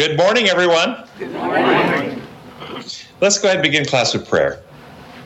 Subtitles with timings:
[0.00, 1.06] Good morning, everyone.
[1.18, 2.22] Good morning.
[3.20, 4.62] Let's go ahead and begin class with prayer.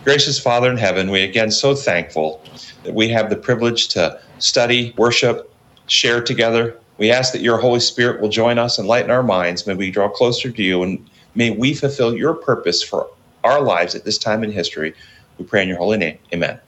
[0.03, 2.43] Gracious Father in heaven, we again so thankful
[2.83, 5.55] that we have the privilege to study, worship,
[5.87, 6.77] share together.
[6.99, 9.65] We ask that your Holy Spirit will join us and lighten our minds.
[9.65, 13.09] May we draw closer to you and may we fulfill your purpose for
[13.45, 14.93] our lives at this time in history.
[15.39, 16.19] We pray in your holy name.
[16.33, 16.59] Amen.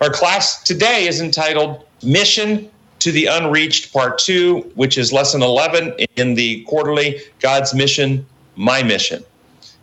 [0.00, 2.70] Our class today is entitled Mission
[3.04, 8.24] to the Unreached, Part 2, which is lesson 11 in the quarterly God's Mission,
[8.56, 9.22] My Mission.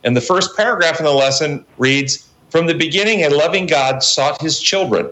[0.02, 4.42] And the first paragraph in the lesson reads From the beginning, a loving God sought
[4.42, 5.08] his children.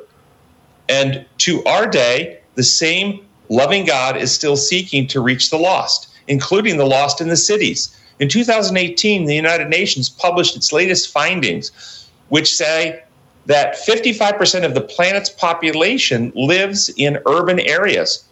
[0.88, 6.12] And to our day, the same loving God is still seeking to reach the lost,
[6.26, 7.96] including the lost in the cities.
[8.18, 11.70] In 2018, the United Nations published its latest findings,
[12.28, 13.04] which say
[13.50, 18.24] that 55% of the planet's population lives in urban areas.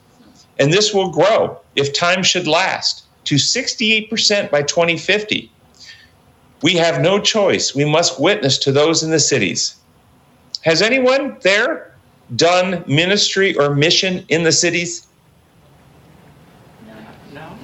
[0.60, 5.50] And this will grow, if time should last, to 68% by 2050.
[6.62, 7.74] We have no choice.
[7.74, 9.74] We must witness to those in the cities.
[10.62, 11.96] Has anyone there
[12.36, 15.08] done ministry or mission in the cities?
[17.32, 17.58] No.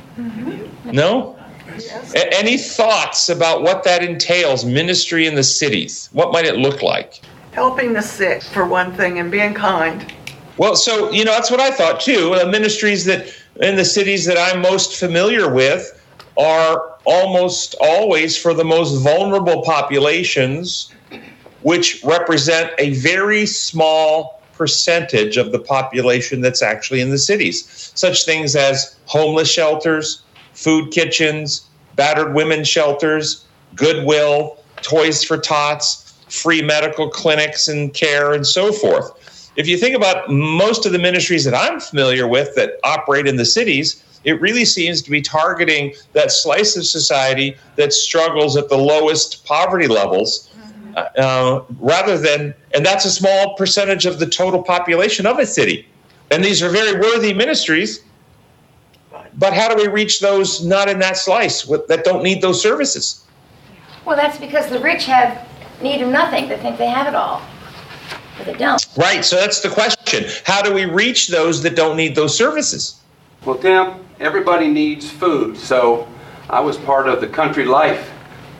[0.92, 1.36] No?
[1.78, 2.14] Yes.
[2.14, 6.08] A- Any thoughts about what that entails, ministry in the cities?
[6.12, 7.20] What might it look like?
[7.54, 10.12] Helping the sick, for one thing, and being kind.
[10.56, 12.34] Well, so, you know, that's what I thought too.
[12.34, 16.00] The ministries that in the cities that I'm most familiar with
[16.36, 20.92] are almost always for the most vulnerable populations,
[21.62, 27.92] which represent a very small percentage of the population that's actually in the cities.
[27.94, 30.22] Such things as homeless shelters,
[30.54, 33.44] food kitchens, battered women's shelters,
[33.76, 36.03] Goodwill, Toys for Tots,
[36.34, 39.52] free medical clinics and care, and so forth.
[39.56, 43.36] If you think about most of the ministries that I'm familiar with that operate in
[43.36, 48.68] the cities, it really seems to be targeting that slice of society that struggles at
[48.68, 50.50] the lowest poverty levels.
[50.96, 55.46] Uh, uh, rather than, and that's a small percentage of the total population of a
[55.46, 55.88] city.
[56.30, 58.04] And these are very worthy ministries.
[59.36, 62.62] But how do we reach those not in that slice with, that don't need those
[62.62, 63.24] services?
[64.04, 65.48] Well, that's because the rich have
[65.82, 66.48] need of nothing.
[66.48, 67.42] They think they have it all,
[68.38, 68.84] but they don't.
[68.96, 69.24] Right.
[69.24, 70.24] So that's the question.
[70.44, 73.00] How do we reach those that don't need those services?
[73.44, 75.56] Well, Tim, everybody needs food.
[75.56, 76.08] So
[76.48, 78.10] I was part of the Country Life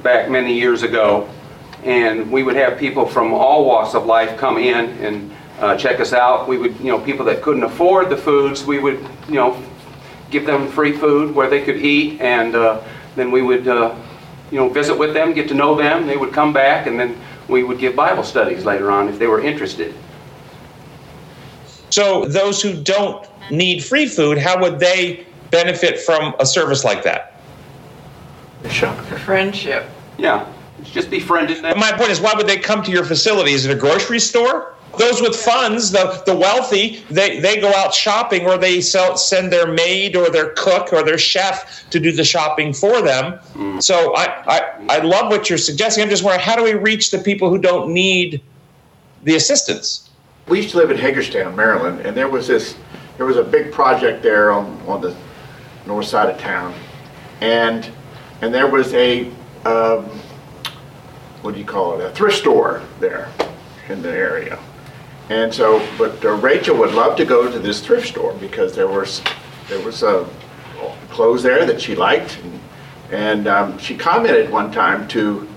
[0.03, 1.29] back many years ago,
[1.85, 6.01] and we would have people from all walks of life come in and uh, check
[6.01, 6.49] us out.
[6.49, 8.99] We would, you know, people that couldn't afford the foods, we would,
[9.29, 9.63] you know,
[10.31, 12.83] give them free food where they could eat, and uh,
[13.17, 13.95] then we would, uh,
[14.55, 16.07] you know, visit with them, get to know them.
[16.07, 19.27] They would come back, and then we would give Bible studies later on if they
[19.27, 19.93] were interested.
[21.91, 27.03] So those who don't need free food, how would they benefit from a service like
[27.03, 27.43] that?
[28.63, 29.89] For friendship.
[30.19, 30.49] Yeah,
[30.85, 31.77] just befriending them.
[31.77, 33.55] My point is, why would they come to your facility?
[33.55, 34.74] Is it a grocery store?
[34.97, 39.53] Those with funds, the, the wealthy, they, they go out shopping or they sell, send
[39.53, 43.41] their maid or their cook or their chef to do the shopping for them.
[43.81, 46.05] So I, I, I love what you're suggesting.
[46.05, 48.41] I'm just wondering, how do we reach the people who don't need
[49.25, 50.11] the assistance?
[50.47, 52.77] We used to live in Hagerstown, Maryland, and there was this,
[53.17, 55.17] there was a big project there on, on the
[55.87, 56.73] north side of town.
[57.41, 57.91] And,
[58.43, 59.27] and there was a,
[59.65, 60.05] um,
[61.43, 63.29] what do you call it, a thrift store there
[63.89, 64.59] in the area.
[65.31, 68.89] And so, but uh, Rachel would love to go to this thrift store because there
[68.89, 69.23] was,
[69.69, 70.29] there was uh,
[71.09, 72.39] clothes there that she liked.
[72.43, 72.61] And,
[73.11, 75.49] and um, she commented one time to,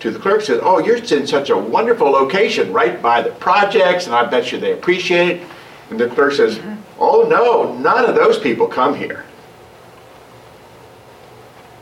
[0.00, 4.06] to the clerk, said, oh, you're in such a wonderful location right by the projects
[4.06, 5.48] and I bet you they appreciate it.
[5.90, 6.58] And the clerk says,
[6.98, 9.26] oh no, none of those people come here.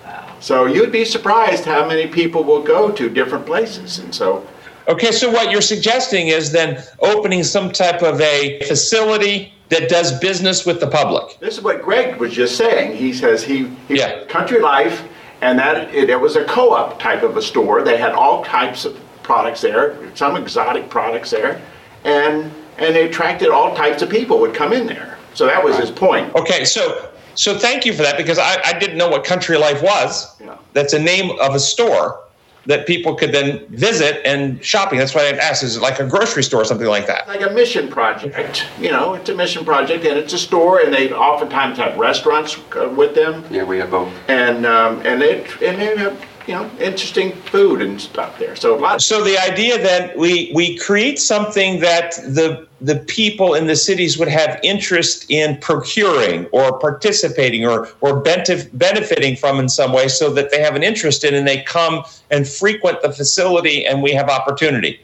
[0.05, 0.37] Wow.
[0.41, 4.01] So you'd be surprised how many people will go to different places.
[4.01, 4.47] And so
[4.87, 10.19] Okay, so what you're suggesting is then opening some type of a facility that does
[10.21, 11.39] business with the public.
[11.41, 12.97] This is what Greg was just saying.
[12.97, 14.25] He says he, he Yeah.
[14.25, 15.03] Country Life,
[15.41, 17.83] and that it, it was a co-op type of a store.
[17.83, 21.63] They had all types of products there, some exotic products there,
[22.05, 25.17] and and they attracted all types of people would come in there.
[25.33, 26.35] So that was his point.
[26.35, 29.83] Okay, so so thank you for that because I, I didn't know what Country Life
[29.83, 30.39] was.
[30.41, 30.57] Yeah.
[30.73, 32.24] That's a name of a store
[32.67, 34.99] that people could then visit and shopping.
[34.99, 37.29] That's why I asked, is it like a grocery store or something like that?
[37.29, 40.93] Like a mission project, you know, it's a mission project, and it's a store, and
[40.93, 43.45] they oftentimes have restaurants uh, with them.
[43.51, 44.13] Yeah, we have both.
[44.29, 48.55] and um, and they and they have you know, interesting food and stuff there.
[48.55, 49.07] So lots.
[49.07, 54.19] So the idea that we we create something that the the people in the cities
[54.19, 60.09] would have interest in procuring or participating or or benef- benefiting from in some way,
[60.09, 64.03] so that they have an interest in and they come and frequent the facility, and
[64.03, 65.01] we have opportunity.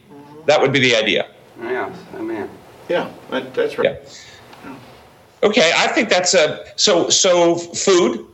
[0.46, 1.28] That would be the idea.
[1.62, 2.48] Yeah, I mean,
[2.88, 3.98] Yeah, that, that's right.
[4.64, 4.76] Yeah.
[5.42, 8.26] Okay, I think that's a so so food,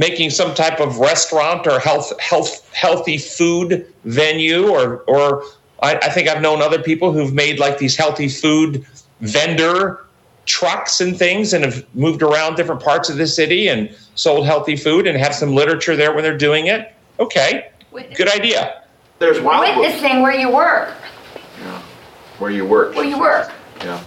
[0.00, 5.44] making some type of restaurant or health health healthy food venue or or
[5.82, 8.86] I, I think I've known other people who've made like these healthy food
[9.20, 10.06] vendor
[10.46, 14.74] trucks and things and have moved around different parts of the city and sold healthy
[14.74, 16.94] food and have some literature there when they're doing it.
[17.20, 17.68] Okay,
[18.16, 18.82] good idea.
[19.18, 20.94] There's Wildwood Witnessing where you work,
[21.60, 21.82] Yeah.
[22.38, 22.94] where you work.
[22.94, 23.52] where you work.
[23.80, 24.02] Yeah.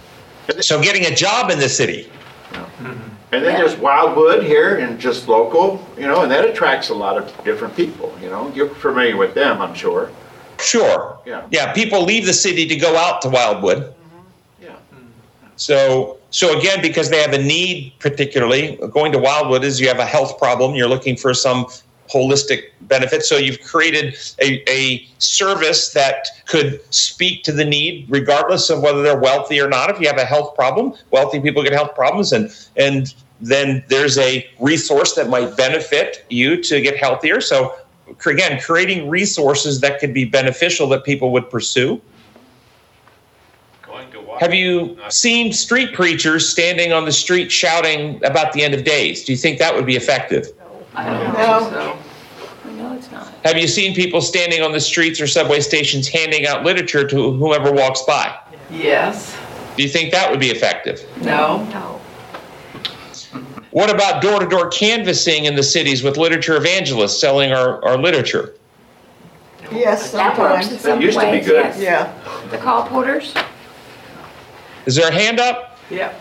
[0.60, 2.10] So getting a job in the city.
[2.50, 3.13] Mm-hmm.
[3.32, 3.58] And then Yeah.
[3.58, 7.74] there's Wildwood here and just local, you know, and that attracts a lot of different
[7.76, 8.52] people, you know.
[8.54, 10.10] You're familiar with them, I'm sure.
[10.60, 11.18] Sure.
[11.26, 11.42] Yeah.
[11.50, 13.78] Yeah, people leave the city to go out to Wildwood.
[13.78, 14.64] Mm-hmm.
[14.64, 14.70] Yeah.
[15.56, 19.98] So, so again, because they have a need, particularly going to Wildwood is you have
[19.98, 20.74] a health problem.
[20.74, 21.66] You're looking for some
[22.12, 23.28] holistic benefits.
[23.28, 29.02] So you've created a, a service that could speak to the need, regardless of whether
[29.02, 29.90] they're wealthy or not.
[29.90, 34.16] If you have a health problem, wealthy people get health problems, and and then there's
[34.18, 37.40] a resource that might benefit you to get healthier.
[37.40, 37.74] So
[38.26, 42.00] again, creating resources that could be beneficial that people would pursue.
[43.82, 44.40] Going to walk.
[44.40, 49.24] Have you seen street preachers standing on the street shouting about the end of days?
[49.24, 50.52] Do you think that would be effective?
[50.94, 51.98] No.
[52.76, 53.28] No, it's not.
[53.44, 57.32] Have you seen people standing on the streets or subway stations handing out literature to
[57.32, 58.36] whomever walks by?
[58.70, 59.36] Yes.
[59.76, 61.04] Do you think that would be effective?
[61.22, 61.64] No.
[61.70, 62.00] No.
[63.70, 67.98] What about door to door canvassing in the cities with literature evangelists selling our, our
[67.98, 68.54] literature?
[69.72, 70.82] Yes, That works in sometimes.
[70.82, 71.64] some used to be ways, good.
[71.64, 71.80] yes.
[71.80, 72.48] Yeah.
[72.50, 73.34] The colporteurs?
[74.86, 75.78] Is there a hand up?
[75.90, 76.14] Yeah.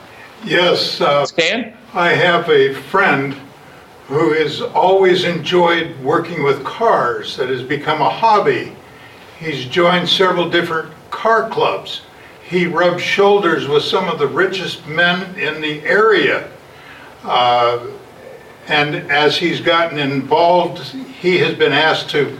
[0.44, 1.76] Yes, uh, Stan?
[1.94, 3.36] I have a friend
[4.08, 7.38] who has always enjoyed working with cars.
[7.38, 8.76] That has become a hobby.
[9.40, 12.02] He's joined several different car clubs.
[12.44, 16.50] He rubs shoulders with some of the richest men in the area.
[17.24, 17.88] Uh,
[18.68, 20.80] And as he's gotten involved,
[21.22, 22.38] he has been asked to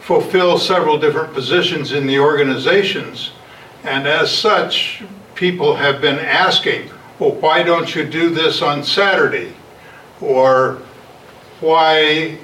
[0.00, 3.32] fulfill several different positions in the organizations.
[3.82, 5.02] And as such,
[5.34, 9.52] people have been asking, well, why don't you do this on Saturday?
[10.20, 10.78] Or
[11.64, 12.38] why,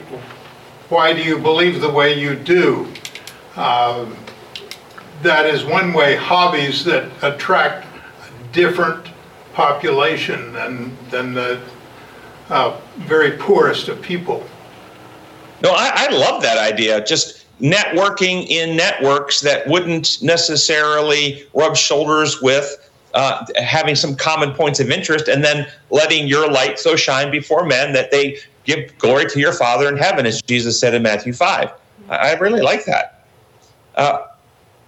[0.89, 2.87] why do you believe the way you do?
[3.57, 4.17] Um,
[5.23, 7.87] That is one way, hobbies that attract
[8.25, 9.07] a different
[9.53, 11.61] population than, than the
[12.49, 14.43] uh, very poorest of people.
[15.63, 17.05] No, I, I love that idea.
[17.05, 24.81] Just networking in networks that wouldn't necessarily rub shoulders with uh, having some common points
[24.81, 29.27] of interest and then letting your light so shine before men that they give glory
[29.27, 31.73] to your Father in heaven, as Jesus said in Matthew 5.
[32.09, 33.25] I, I really like that.
[33.95, 34.27] Uh,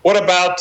[0.02, 0.58] what about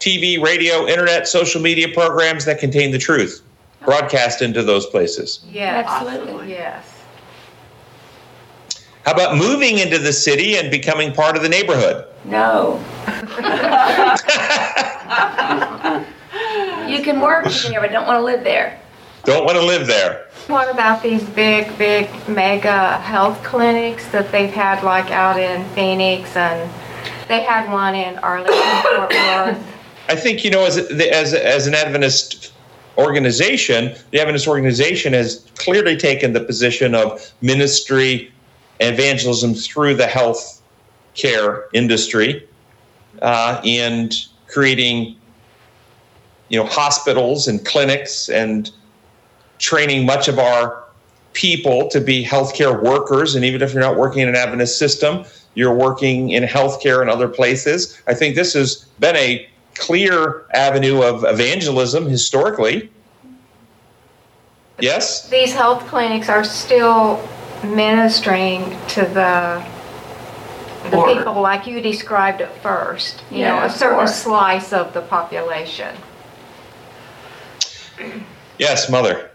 [0.00, 3.42] TV, radio, internet, social media programs that contain the truth?
[3.84, 5.44] Broadcast into those places.
[5.50, 6.50] Yeah, Absolutely.
[6.50, 6.92] Yes.
[9.04, 12.06] How about moving into the city and becoming part of the neighborhood?
[12.24, 12.82] No.
[16.88, 18.78] You can work here, but don't want to live there.
[19.24, 20.25] Don't want to live there.
[20.48, 26.36] What about these big, big mega health clinics that they've had like out in Phoenix
[26.36, 26.70] and
[27.26, 29.74] they had one in Arlington, Fort Worth?
[30.08, 32.52] I think you know, as as as an Adventist
[32.96, 38.32] organization, the Adventist organization has clearly taken the position of ministry,
[38.78, 40.62] evangelism through the health
[41.14, 42.46] care industry,
[43.20, 44.14] uh, and
[44.46, 45.16] creating,
[46.50, 48.70] you know, hospitals and clinics and
[49.58, 50.84] training much of our
[51.32, 53.34] people to be healthcare workers.
[53.34, 57.10] And even if you're not working in an Adventist system, you're working in healthcare and
[57.10, 58.00] other places.
[58.06, 62.90] I think this has been a clear avenue of evangelism historically.
[64.78, 65.28] Yes?
[65.28, 67.26] These health clinics are still
[67.62, 69.64] ministering to the,
[70.90, 73.22] the Or- people like you described at first.
[73.30, 75.96] You know, a certain or- slice of the population.
[78.58, 79.30] Yes, mother.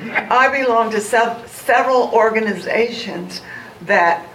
[0.00, 3.40] I belong to sev- several organizations
[3.82, 4.26] that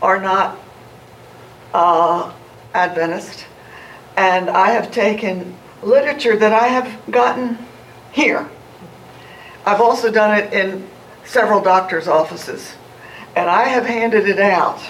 [0.00, 0.58] are not
[1.74, 2.32] uh,
[2.74, 3.46] Adventist,
[4.16, 7.58] and I have taken literature that I have gotten
[8.12, 8.48] here.
[9.66, 10.88] I've also done it in
[11.24, 12.74] several doctors' offices,
[13.36, 14.80] and I have handed it out.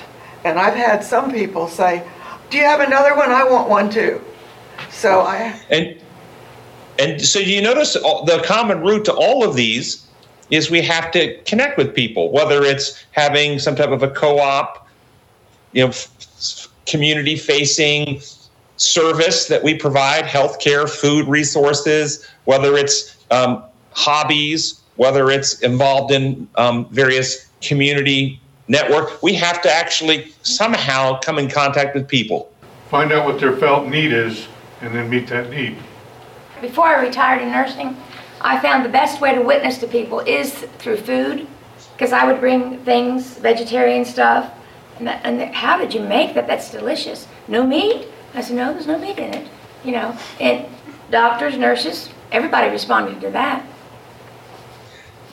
[0.45, 2.05] And I've had some people say,
[2.50, 3.31] do you have another one?
[3.31, 4.21] I want one too.
[4.91, 6.00] So I, And
[6.99, 10.07] and so you notice the common root to all of these
[10.52, 14.87] is we have to connect with people, whether it's having some type of a co-op,
[15.73, 15.92] you know,
[16.85, 18.21] community facing
[18.76, 26.47] service that we provide, healthcare, food resources, whether it's um, hobbies, whether it's involved in
[26.56, 32.52] um, various community network, we have to actually somehow come in contact with people.
[32.90, 34.47] Find out what their felt need is
[34.82, 35.78] and then meet that need.
[36.61, 37.97] Before I retired in nursing,
[38.42, 41.46] I found the best way to witness to people is through food,
[41.94, 44.52] because I would bring things, vegetarian stuff,
[44.99, 46.46] and, that, and that, how did you make that?
[46.46, 47.26] That's delicious.
[47.49, 48.06] No meat?
[48.34, 49.49] I said, no, there's no meat in it.
[49.84, 50.66] You know, and
[51.11, 53.66] doctors, nurses, everybody responded to that.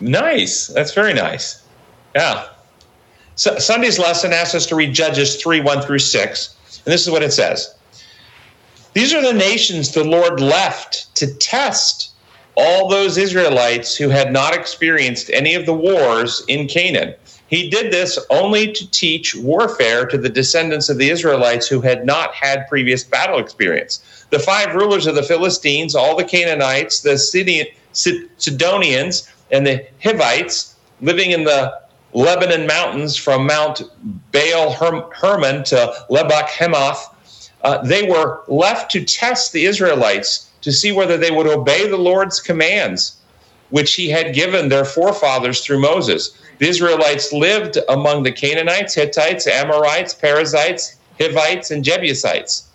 [0.02, 0.68] Nice.
[0.68, 1.66] That's very nice.
[2.16, 2.48] Yeah.
[3.36, 6.56] So Sunday's lesson asks us to read Judges 3 1 through 6.
[6.86, 7.76] And this is what it says
[8.94, 12.09] These are the nations the Lord left to test
[12.60, 17.14] all those Israelites who had not experienced any of the wars in Canaan.
[17.48, 22.06] He did this only to teach warfare to the descendants of the Israelites who had
[22.06, 24.26] not had previous battle experience.
[24.30, 27.18] The five rulers of the Philistines, all the Canaanites, the
[28.38, 31.80] Sidonians, and the Hivites living in the
[32.14, 33.84] Lebanon mountains from Mount
[34.32, 36.50] Baal Herm- Hermon to Lebach
[37.62, 41.98] uh, they were left to test the Israelites to see whether they would obey the
[41.98, 43.18] Lord's commands,
[43.70, 46.38] which he had given their forefathers through Moses.
[46.58, 52.68] The Israelites lived among the Canaanites, Hittites, Amorites, Perizzites, Hivites, and Jebusites.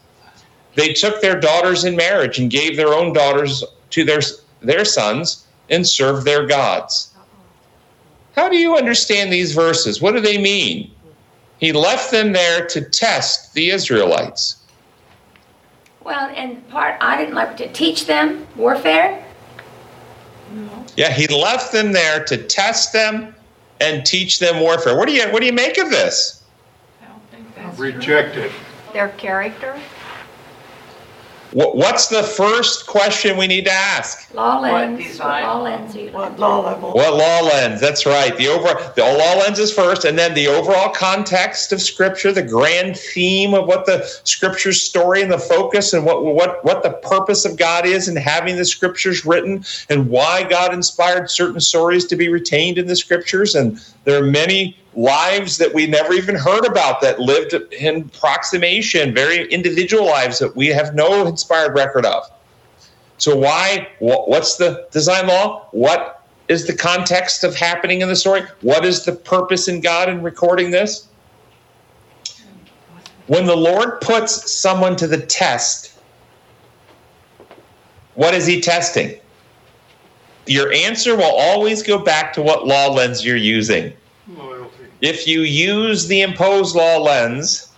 [0.75, 4.21] They took their daughters in marriage and gave their own daughters to their,
[4.61, 7.11] their sons and served their gods.
[8.35, 10.01] How do you understand these verses?
[10.01, 10.91] What do they mean?
[11.59, 14.57] He left them there to test the Israelites.
[16.05, 19.25] Well, and part, I didn't like to teach them warfare.
[20.97, 23.35] Yeah, he left them there to test them
[23.81, 24.97] and teach them warfare.
[24.97, 26.45] What do you what do you make of this?
[27.03, 28.53] I don't think that's Rejected.
[28.93, 29.81] Their character?
[31.55, 34.35] Wh- What's the first question we need to ask?
[34.35, 34.99] Law lens.
[34.99, 35.45] What design?
[35.45, 36.93] law lens are what law level?
[36.93, 37.81] What law lens?
[37.81, 38.37] That's right.
[38.37, 42.43] The over the law lens is first, and then the overall context of Scripture, the
[42.43, 46.91] grand theme of what the Scripture's story and the focus, and what what what the
[46.91, 52.05] purpose of God is in having the Scriptures written, and why God inspired certain stories
[52.07, 53.55] to be retained in the Scriptures.
[53.55, 59.15] And there are many lives that we never even heard about that lived in proximation,
[59.15, 62.25] very individual lives that we have no inspired record of.
[63.19, 63.89] So why?
[64.01, 65.67] What's the design law?
[65.71, 68.43] What is the context of happening in the story?
[68.61, 71.09] What is the purpose in God in recording this?
[73.27, 75.99] When the Lord puts someone to the test,
[78.15, 79.19] what is He testing?
[80.47, 83.95] Your answer will always go back to what law lens you're using.
[84.29, 84.54] Loyalty.
[85.05, 87.71] If you use the imposed law lens,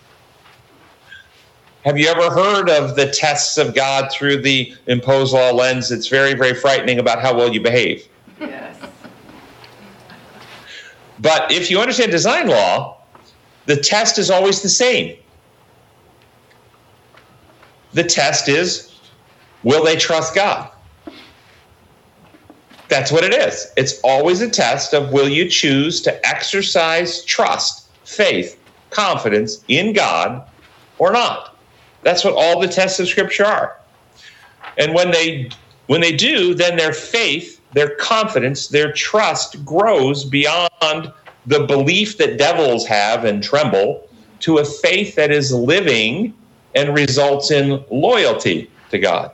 [1.85, 5.91] have you ever heard of the tests of God through the imposed law lens?
[5.91, 8.07] It's very, very frightening about how well you behave.
[8.39, 8.77] Yes.
[11.19, 13.03] But if you understand design law,
[13.65, 15.17] the test is always the same.
[17.93, 19.01] The test is
[19.65, 20.71] will they trust God?
[22.89, 23.67] That's what it is.
[23.77, 30.47] It's always a test of will you choose to exercise trust, faith, confidence in God
[30.99, 31.59] or not.
[32.03, 33.77] That's what all the tests of scripture are.
[34.79, 35.51] And when they
[35.87, 41.13] when they do, then their faith, their confidence, their trust grows beyond
[41.47, 44.09] the belief that devils have and tremble
[44.41, 46.35] to a faith that is living
[46.75, 49.31] and results in loyalty to God.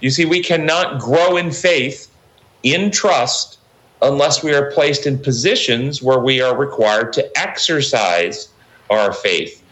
[0.00, 2.09] You see, we cannot grow in faith,
[2.62, 3.58] in trust,
[4.02, 8.48] unless we are placed in positions where we are required to exercise
[8.88, 9.62] our faith,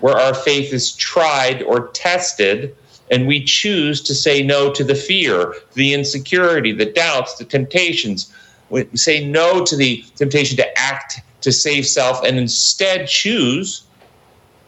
[0.00, 2.76] where our faith is tried or tested,
[3.10, 8.32] and we choose to say no to the fear, the insecurity, the doubts, the temptations.
[8.70, 13.84] We say no to the temptation to act to save self and instead choose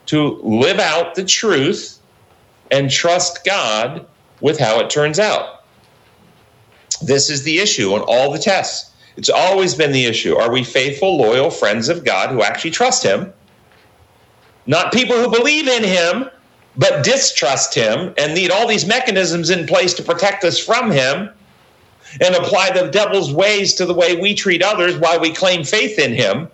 [0.07, 1.99] to live out the truth
[2.71, 4.07] and trust God
[4.39, 5.60] with how it turns out.
[7.03, 8.91] This is the issue on all the tests.
[9.17, 10.35] It's always been the issue.
[10.37, 13.33] Are we faithful, loyal friends of God who actually trust Him?
[14.65, 16.29] Not people who believe in Him,
[16.77, 21.29] but distrust Him and need all these mechanisms in place to protect us from Him
[22.21, 25.99] and apply the devil's ways to the way we treat others while we claim faith
[25.99, 26.49] in Him.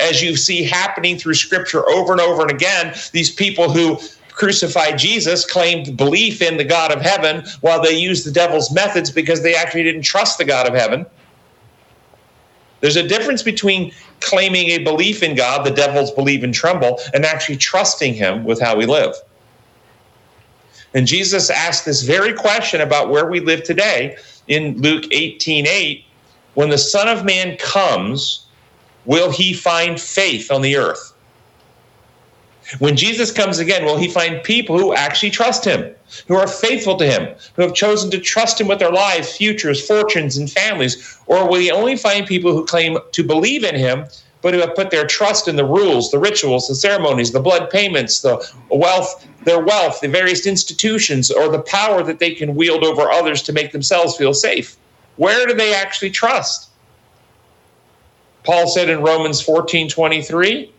[0.00, 3.98] as you see happening through scripture over and over and again, these people who
[4.40, 9.10] crucified Jesus claimed belief in the God of heaven while they used the devil's methods
[9.10, 11.04] because they actually didn't trust the God of heaven.
[12.80, 17.26] There's a difference between claiming a belief in God, the devils believe and tremble, and
[17.26, 19.14] actually trusting him with how we live.
[20.94, 24.16] And Jesus asked this very question about where we live today
[24.48, 26.02] in Luke 18 8.
[26.54, 28.46] When the Son of Man comes,
[29.04, 31.09] will he find faith on the earth?
[32.78, 35.94] When Jesus comes again, will he find people who actually trust him,
[36.28, 39.84] who are faithful to him, who have chosen to trust him with their lives, futures,
[39.84, 41.18] fortunes, and families?
[41.26, 44.06] Or will he only find people who claim to believe in him,
[44.42, 47.70] but who have put their trust in the rules, the rituals, the ceremonies, the blood
[47.70, 52.84] payments, the wealth, their wealth, the various institutions, or the power that they can wield
[52.84, 54.76] over others to make themselves feel safe?
[55.16, 56.70] Where do they actually trust?
[58.44, 60.72] Paul said in Romans 14 23,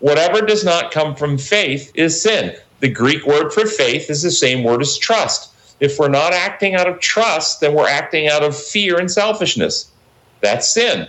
[0.00, 2.56] whatever does not come from faith is sin.
[2.80, 5.52] The Greek word for faith is the same word as trust.
[5.80, 9.90] If we're not acting out of trust, then we're acting out of fear and selfishness.
[10.40, 11.08] That's sin.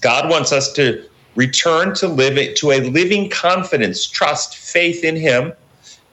[0.00, 5.52] God wants us to return to living to a living confidence, trust, faith in him,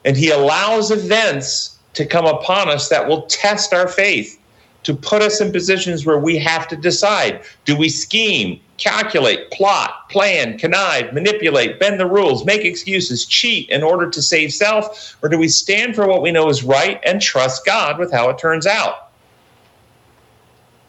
[0.04, 4.38] and he allows events to come upon us that will test our faith
[4.82, 10.08] to put us in positions where we have to decide do we scheme, calculate, plot,
[10.10, 15.28] plan, connive, manipulate, bend the rules, make excuses, cheat in order to save self, or
[15.28, 18.38] do we stand for what we know is right and trust God with how it
[18.38, 19.10] turns out?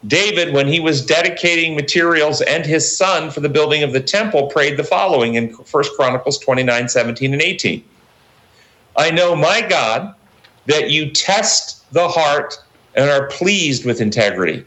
[0.06, 4.48] David, when he was dedicating materials and his son for the building of the temple,
[4.48, 7.82] prayed the following in 1 Chronicles 29 17 and 18.
[8.96, 10.14] I know, my God,
[10.66, 12.58] that you test the heart
[12.94, 14.64] and are pleased with integrity.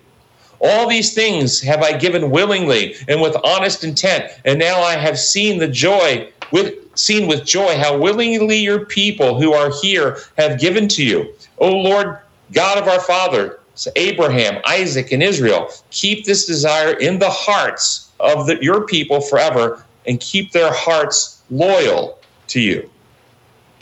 [0.59, 5.19] All these things have I given willingly and with honest intent, and now I have
[5.19, 10.59] seen the joy with seen with joy how willingly your people who are here have
[10.59, 11.33] given to you.
[11.59, 12.17] O Lord
[12.53, 13.59] God of our father,
[13.95, 19.83] Abraham, Isaac, and Israel, keep this desire in the hearts of the, your people forever
[20.07, 22.89] and keep their hearts loyal to you.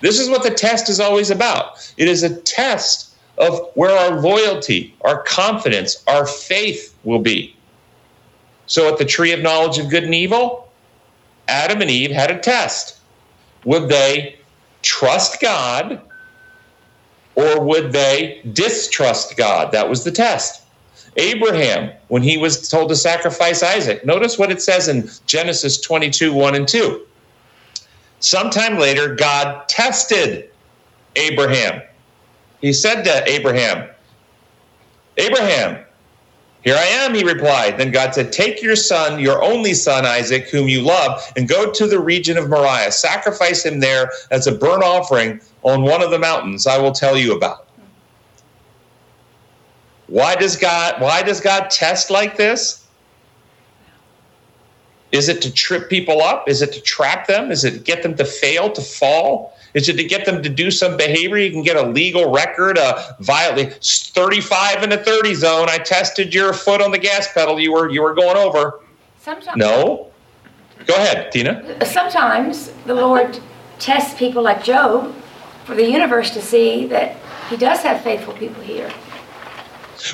[0.02, 1.94] This is what the test is always about.
[1.98, 3.05] It is a test
[3.38, 7.56] of where our loyalty, our confidence, our faith will be.
[8.68, 10.70] So at the tree of knowledge of good and evil,
[11.48, 13.00] Adam and Eve had a test.
[13.66, 14.38] Would they
[14.82, 16.02] trust God
[17.36, 19.72] or would they distrust God?
[19.72, 20.64] That was the test.
[21.18, 26.34] Abraham, when he was told to sacrifice Isaac, notice what it says in Genesis 22
[26.34, 27.06] 1 and 2.
[28.20, 30.50] Sometime later, God tested
[31.16, 31.82] Abraham
[32.66, 33.88] he said to Abraham,
[35.18, 35.86] Abraham,
[36.64, 37.78] here I am, he replied.
[37.78, 41.72] Then God said, Take your son, your only son, Isaac, whom you love, and go
[41.72, 42.92] to the region of Moriah.
[42.92, 47.16] Sacrifice him there as a burnt offering on one of the mountains I will tell
[47.16, 47.68] you about.
[50.08, 52.85] Why does God why does God test like this?
[55.16, 56.50] Is it to trip people up?
[56.50, 57.50] Is it to trap them?
[57.50, 59.56] Is it to get them to fail, to fall?
[59.74, 61.38] Is it to get them to do some behavior?
[61.38, 65.70] You can get a legal record, uh, violently 35 in the 30 zone.
[65.70, 67.60] I tested your foot on the gas pedal.
[67.62, 68.82] You were you were going over.
[69.20, 69.56] Sometimes.
[69.56, 70.12] No.
[70.86, 71.86] Go ahead, Tina.
[71.86, 73.40] Sometimes the Lord
[73.80, 75.16] tests people like Job
[75.64, 77.16] for the universe to see that
[77.50, 78.92] He does have faithful people here.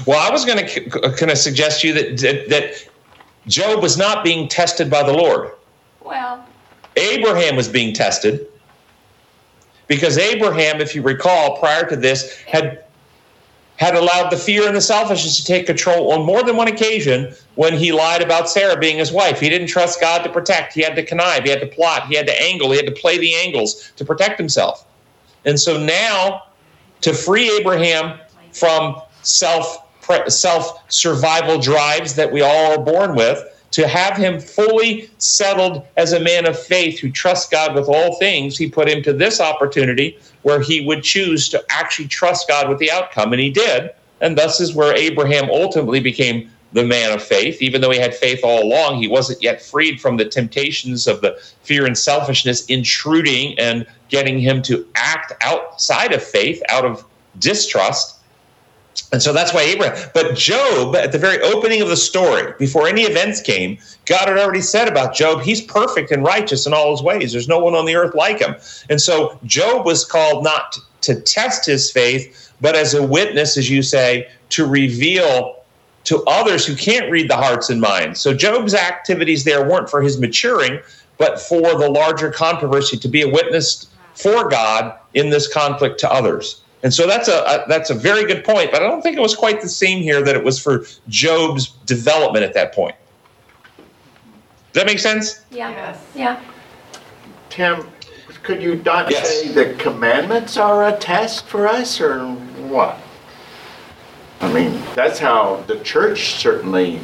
[0.06, 2.91] Well, I was going to kind of suggest to you that, that that
[3.48, 5.52] Job was not being tested by the Lord.
[6.02, 6.46] Well,
[6.96, 8.48] Abraham was being tested
[9.88, 12.84] because Abraham, if you recall, prior to this, had
[13.78, 17.34] had allowed the fear and the selfishness to take control on more than one occasion
[17.56, 19.40] when he lied about Sarah being his wife.
[19.40, 20.74] He didn't trust God to protect.
[20.74, 22.92] He had to connive, he had to plot, he had to angle, he had to
[22.92, 24.86] play the angles to protect himself.
[25.46, 26.44] And so now,
[27.02, 28.20] to free Abraham
[28.54, 29.84] from self
[30.30, 36.14] self survival drives that we all are born with, to have him fully settled as
[36.14, 39.40] a man of faith who trusts God with all things, he put him to this
[39.40, 43.32] opportunity where he would choose to actually trust God with the outcome.
[43.32, 43.92] And he did.
[44.20, 47.62] And thus is where Abraham ultimately became the man of faith.
[47.62, 51.22] Even though he had faith all along, he wasn't yet freed from the temptations of
[51.22, 57.06] the fear and selfishness intruding and getting him to act outside of faith, out of
[57.40, 58.21] distrust.
[59.12, 62.88] And so that's why Abraham, but Job, at the very opening of the story, before
[62.88, 66.92] any events came, God had already said about Job, he's perfect and righteous in all
[66.92, 67.34] his ways.
[67.34, 68.56] There's no one on the earth like him.
[68.90, 73.70] And so Job was called not to test his faith, but as a witness, as
[73.70, 75.58] you say, to reveal
[76.06, 78.20] to others who can't read the hearts and minds.
[78.20, 80.80] So Job's activities there weren't for his maturing,
[81.18, 86.12] but for the larger controversy to be a witness for God in this conflict to
[86.12, 86.62] others.
[86.84, 89.22] And so that's a, a, that's a very good point, but I don't think it
[89.22, 92.96] was quite the same here that it was for Job's development at that point.
[94.74, 95.42] Does that make sense?
[95.52, 95.70] Yeah.
[95.70, 96.06] Yes.
[96.16, 96.42] Yeah.
[97.50, 97.88] Tim,
[98.44, 99.30] could you not Yes.
[99.30, 102.26] say the commandments are a test for us, or
[102.70, 102.98] what?
[104.40, 107.00] I mean, that's how the church certainly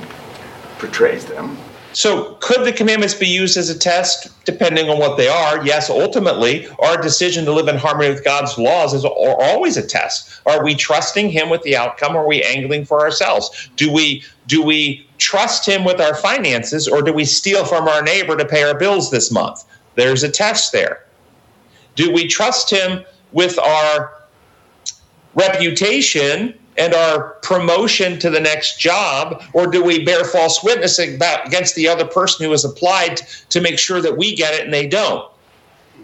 [0.80, 1.58] portrays them.
[1.98, 5.66] So, could the commandments be used as a test, depending on what they are?
[5.66, 10.40] Yes, ultimately, our decision to live in harmony with God's laws is always a test.
[10.46, 12.16] Are we trusting Him with the outcome?
[12.16, 13.72] Or are we angling for ourselves?
[13.78, 18.04] Do we do we trust Him with our finances, or do we steal from our
[18.04, 19.64] neighbor to pay our bills this month?
[19.96, 21.04] There's a test there.
[21.96, 24.22] Do we trust Him with our
[25.34, 31.76] reputation and our promotion to the next job, or do we bear false witness against
[31.76, 33.18] the other person who has applied
[33.50, 35.30] to make sure that we get it and they don't?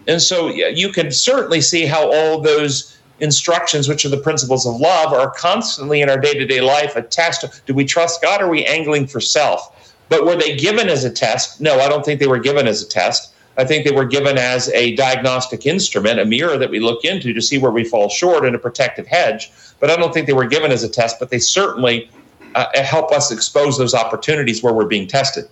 [0.06, 4.76] And so you can certainly see how all those instructions, which are the principles of
[4.76, 7.44] love, are constantly in our day to day life a test.
[7.66, 9.70] Do we trust God or are we angling for self?
[10.08, 11.60] But were they given as a test?
[11.60, 13.32] No, I don't think they were given as a test.
[13.56, 17.32] I think they were given as a diagnostic instrument, a mirror that we look into
[17.32, 19.50] to see where we fall short and a protective hedge.
[19.84, 22.10] But I don't think they were given as a test, but they certainly
[22.54, 25.44] uh, help us expose those opportunities where we're being tested.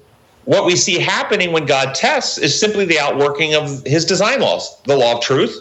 [0.45, 4.67] What we see happening when God tests is simply the outworking of his design laws
[4.87, 5.55] the law of truth,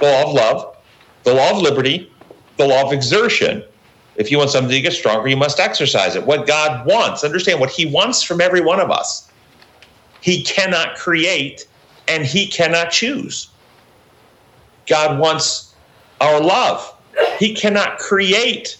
[0.00, 0.74] the law of love,
[1.22, 2.12] the law of liberty,
[2.56, 3.62] the law of exertion.
[4.16, 6.26] If you want something to get stronger, you must exercise it.
[6.26, 9.32] What God wants, understand what he wants from every one of us.
[10.18, 11.68] He cannot create
[12.08, 13.54] and he cannot choose.
[14.88, 15.76] God wants
[16.20, 16.97] our love.
[17.38, 18.78] He cannot create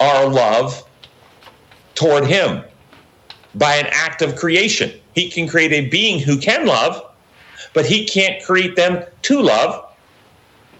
[0.00, 0.84] our love
[1.94, 2.64] toward him
[3.54, 4.92] by an act of creation.
[5.14, 7.02] He can create a being who can love,
[7.74, 9.82] but he can't create them to love.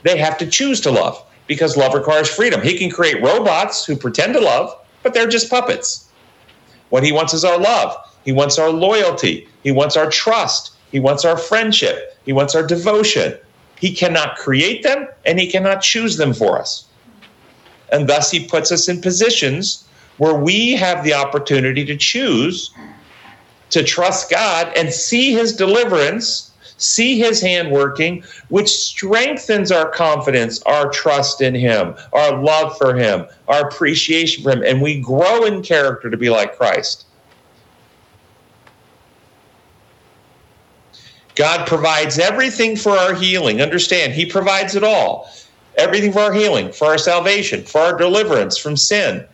[0.03, 2.61] They have to choose to love because love requires freedom.
[2.61, 6.13] He can create robots who pretend to love, but they're just puppets.
[6.91, 7.97] What he wants is our love.
[8.25, 9.49] He wants our loyalty.
[9.63, 10.73] He wants our trust.
[10.91, 12.19] He wants our friendship.
[12.25, 13.39] He wants our devotion.
[13.79, 16.87] He cannot create them and he cannot choose them for us.
[17.93, 19.87] And thus he puts us in positions
[20.19, 22.73] where we have the opportunity to choose
[23.71, 30.63] to trust God and see his deliverance, see his hand working, which strengthens our confidence,
[30.63, 35.45] our trust in him, our love for him, our appreciation for him, and we grow
[35.45, 37.06] in character to be like Christ.
[41.37, 43.61] God provides everything for our healing.
[43.61, 45.31] Understand, He provides it all.
[45.77, 49.25] Everything for our healing, for our salvation, for our deliverance from sin.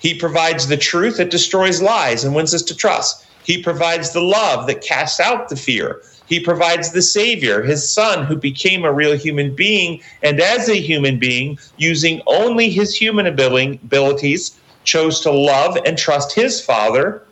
[0.00, 3.24] He provides the truth that destroys lies and wins us to trust.
[3.44, 6.02] He provides the love that casts out the fear.
[6.26, 10.80] He provides the Savior, His Son, who became a real human being, and as a
[10.80, 17.22] human being, using only His human abilities, chose to love and trust His Father,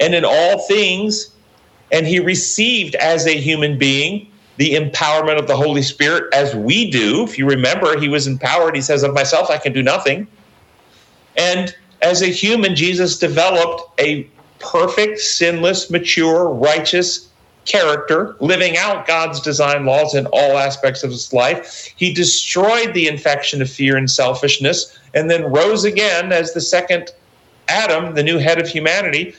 [0.00, 1.33] and in all things,
[1.94, 6.90] and he received as a human being the empowerment of the Holy Spirit as we
[6.90, 7.22] do.
[7.22, 8.74] If you remember, he was empowered.
[8.74, 10.26] He says, Of myself, I can do nothing.
[11.36, 14.28] And as a human, Jesus developed a
[14.58, 17.28] perfect, sinless, mature, righteous
[17.64, 21.92] character, living out God's design laws in all aspects of his life.
[21.94, 27.12] He destroyed the infection of fear and selfishness and then rose again as the second
[27.68, 29.34] Adam, the new head of humanity,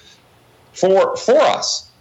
[0.71, 1.91] for, for us.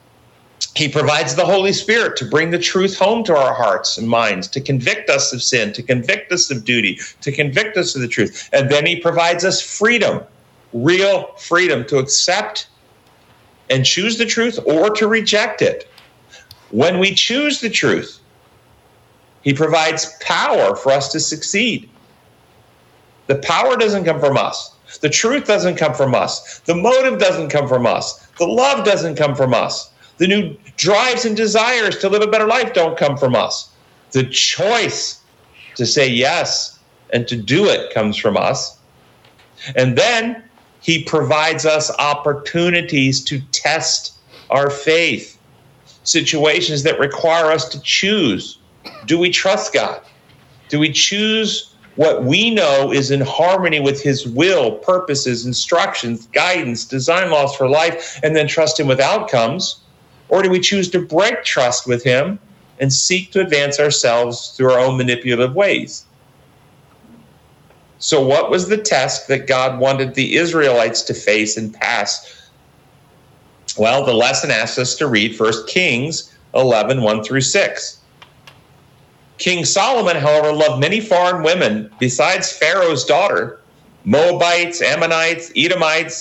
[0.77, 4.49] He provides the Holy Spirit to bring the truth home to our hearts and minds,
[4.49, 8.09] to convict us of sin, to convict us of duty, to convict us of the
[8.09, 8.49] truth.
[8.53, 10.23] And then He provides us freedom,
[10.73, 12.69] real freedom to accept
[13.71, 15.89] and choose the truth or to reject it.
[16.71, 18.19] When we choose the truth,
[19.43, 21.89] He provides power for us to succeed.
[23.29, 24.73] The power doesn't come from us.
[25.01, 26.61] The truth doesn't come from us.
[26.67, 28.27] The motive doesn't come from us.
[28.39, 29.91] The love doesn't come from us.
[30.19, 33.71] The new drives and desires to live a better life don't come from us.
[34.13, 35.21] The choice
[35.77, 36.79] to say yes
[37.13, 38.79] and to do it comes from us.
[39.77, 40.43] And then
[40.81, 44.15] he provides us opportunities to test
[44.51, 45.39] our faith,
[46.03, 48.59] situations that require us to choose.
[49.07, 50.03] Do we trust God?
[50.69, 56.85] Do we choose what we know is in harmony with his will, purposes, instructions, guidance,
[56.85, 59.81] design laws for life, and then trust him with outcomes?
[60.29, 62.39] Or do we choose to break trust with him
[62.81, 66.05] and seek to advance ourselves through our own manipulative ways?
[67.99, 72.51] So, what was the test that God wanted the Israelites to face and pass?
[73.79, 78.01] Well, the lesson asks us to read 1 Kings 11 1 through 6.
[79.39, 83.61] King Solomon, however, loved many foreign women besides Pharaoh's daughter
[84.05, 86.15] Moabites, Ammonites, Edomites,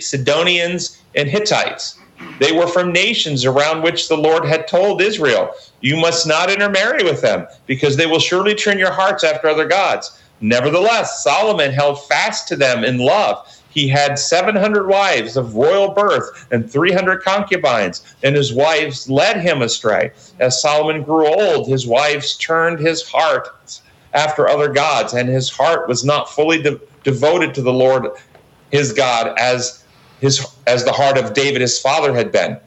[0.00, 1.98] Sidonians, and Hittites.
[2.38, 7.04] They were from nations around which the Lord had told Israel, You must not intermarry
[7.04, 10.18] with them, because they will surely turn your hearts after other gods.
[10.40, 13.46] Nevertheless, Solomon held fast to them in love.
[13.68, 19.62] He had 700 wives of royal birth and 300 concubines, and his wives led him
[19.62, 20.10] astray.
[20.38, 23.48] As Solomon grew old, his wives turned his heart
[24.12, 28.08] after other gods, and his heart was not fully de- devoted to the Lord
[28.72, 29.79] his God as
[30.20, 32.58] his as the heart of David his father had been.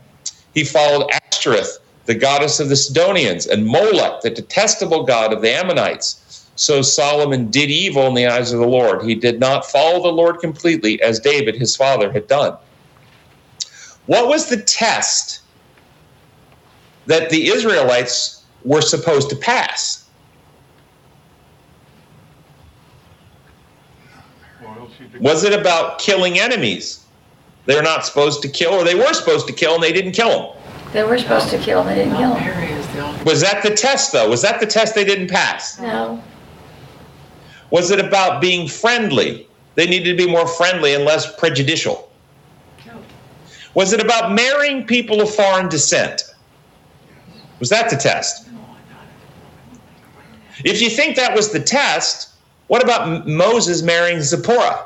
[0.54, 5.52] He followed Ashtoreth, the goddess of the Sidonians, and Molech, the detestable god of the
[5.52, 6.20] Ammonites.
[6.56, 9.04] So Solomon did evil in the eyes of the Lord.
[9.04, 12.56] He did not follow the Lord completely as David his father had done.
[14.06, 15.42] What was the test
[17.08, 20.06] that the Israelites were supposed to pass?
[25.20, 27.03] Was it about killing enemies?
[27.66, 30.30] They're not supposed to kill, or they were supposed to kill and they didn't kill
[30.30, 30.62] them.
[30.92, 33.26] They were supposed to kill and they didn't kill them.
[33.26, 34.30] Was that the test, though?
[34.30, 35.80] Was that the test they didn't pass?
[35.80, 36.22] No.
[37.72, 39.48] Was it about being friendly?
[39.76, 42.12] They needed to be more friendly and less prejudicial.
[42.86, 42.94] No.
[43.74, 46.24] Was it about marrying people of foreign descent?
[47.60, 48.50] Was that the test?
[50.64, 52.30] If you think that was the test,
[52.68, 54.86] what about Moses marrying Zipporah?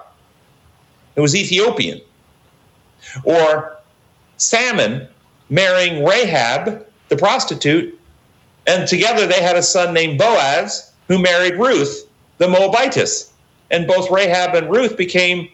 [1.15, 2.01] It was Ethiopian.
[3.23, 3.77] Or
[4.37, 5.07] Salmon
[5.49, 7.99] marrying Rahab, the prostitute,
[8.65, 13.31] and together they had a son named Boaz who married Ruth, the Moabitess.
[13.71, 15.49] And both Rahab and Ruth became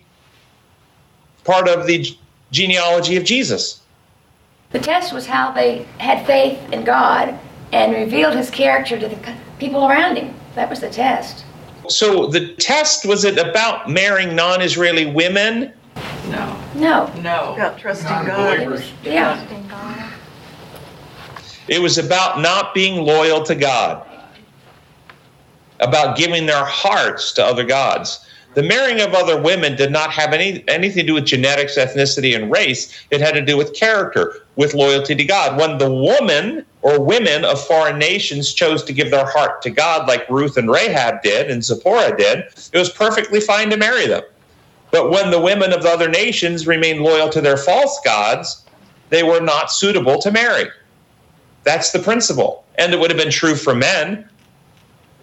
[1.43, 2.15] part of the
[2.51, 3.81] genealogy of Jesus.
[4.71, 7.37] The test was how they had faith in God
[7.71, 10.33] and revealed his character to the people around him.
[10.55, 11.45] That was the test.
[11.89, 15.73] So the test was it about marrying non-Israeli women?
[16.29, 16.62] No.
[16.75, 17.11] No.
[17.21, 17.53] No.
[17.55, 18.59] About trusting God.
[18.59, 19.45] It was, yeah.
[21.67, 24.05] It was about not being loyal to God.
[25.79, 28.25] About giving their hearts to other gods.
[28.53, 32.35] The marrying of other women did not have any anything to do with genetics, ethnicity,
[32.35, 32.93] and race.
[33.09, 35.59] It had to do with character, with loyalty to God.
[35.59, 40.07] When the woman or women of foreign nations chose to give their heart to God,
[40.07, 42.39] like Ruth and Rahab did and Zipporah did,
[42.71, 44.21] it was perfectly fine to marry them.
[44.93, 48.63] But when the women of the other nations remained loyal to their false gods,
[49.09, 50.69] they were not suitable to marry.
[51.63, 52.63] That's the principle.
[52.75, 54.29] And it would have been true for men.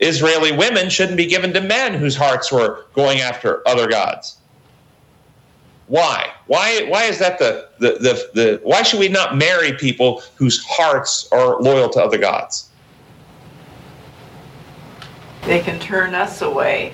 [0.00, 4.38] Israeli women shouldn't be given to men whose hearts were going after other gods.
[5.86, 6.32] Why?
[6.48, 6.86] Why?
[6.88, 11.28] Why is that the, the, the, the why should we not marry people whose hearts
[11.30, 12.70] are loyal to other gods?
[15.44, 16.92] They can turn us away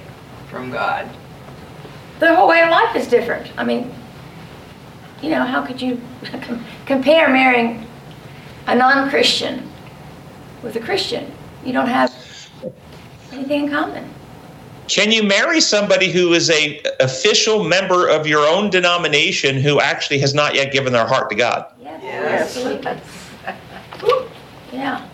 [0.51, 1.09] from God.
[2.19, 3.51] The whole way of life is different.
[3.59, 3.93] I mean,
[5.23, 6.01] you know, how could you
[6.87, 7.87] compare marrying
[8.67, 9.71] a non Christian
[10.63, 11.31] with a Christian?
[11.65, 12.15] You don't have
[13.33, 14.09] anything in common.
[14.89, 20.19] Can you marry somebody who is a official member of your own denomination who actually
[20.21, 21.67] has not yet given their heart to God?
[21.83, 22.57] Yes, Yes.
[22.57, 23.01] absolutely.
[24.73, 25.07] Yeah,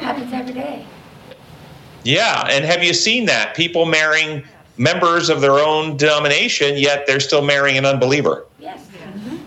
[0.00, 0.84] happens every day.
[2.02, 3.54] Yeah, and have you seen that?
[3.54, 4.42] People marrying
[4.78, 8.46] members of their own denomination, yet they're still marrying an unbeliever.
[8.58, 8.88] Yes,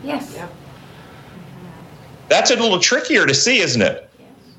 [0.04, 0.34] yes.
[0.36, 0.48] Yeah.
[2.30, 4.10] That's a little trickier to see, isn't it?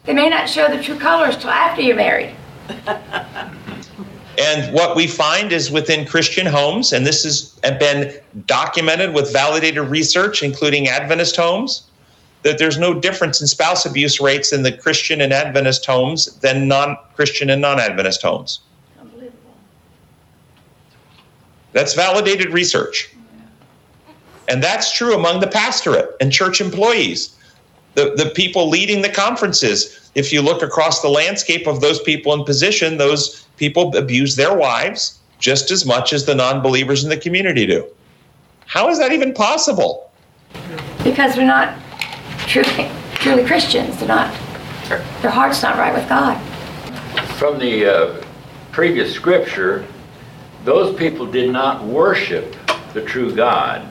[0.05, 2.35] They may not show the true colors till after you're married.
[4.39, 8.15] And what we find is within Christian homes, and this has been
[8.47, 11.83] documented with validated research, including Adventist homes,
[12.43, 16.67] that there's no difference in spouse abuse rates in the Christian and Adventist homes than
[16.67, 18.61] non Christian and non Adventist homes.
[21.73, 23.15] That's validated research.
[24.49, 27.35] And that's true among the pastorate and church employees,
[27.95, 30.11] the, the people leading the conferences.
[30.15, 34.55] If you look across the landscape of those people in position, those people abuse their
[34.55, 37.87] wives just as much as the non believers in the community do.
[38.67, 40.11] How is that even possible?
[41.03, 41.79] Because they're not
[42.47, 43.99] truly, truly Christians.
[43.99, 44.33] They're not,
[44.89, 46.41] their heart's not right with God.
[47.39, 48.25] From the uh,
[48.71, 49.87] previous scripture,
[50.64, 52.55] those people did not worship
[52.92, 53.88] the true God.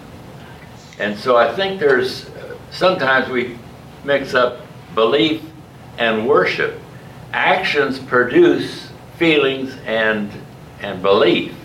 [1.00, 2.30] And so I think there's
[2.72, 3.58] sometimes we
[4.04, 4.62] mix up
[4.96, 5.42] belief
[5.98, 6.80] and worship.
[7.34, 10.32] Actions produce feelings and
[10.82, 11.56] and belief.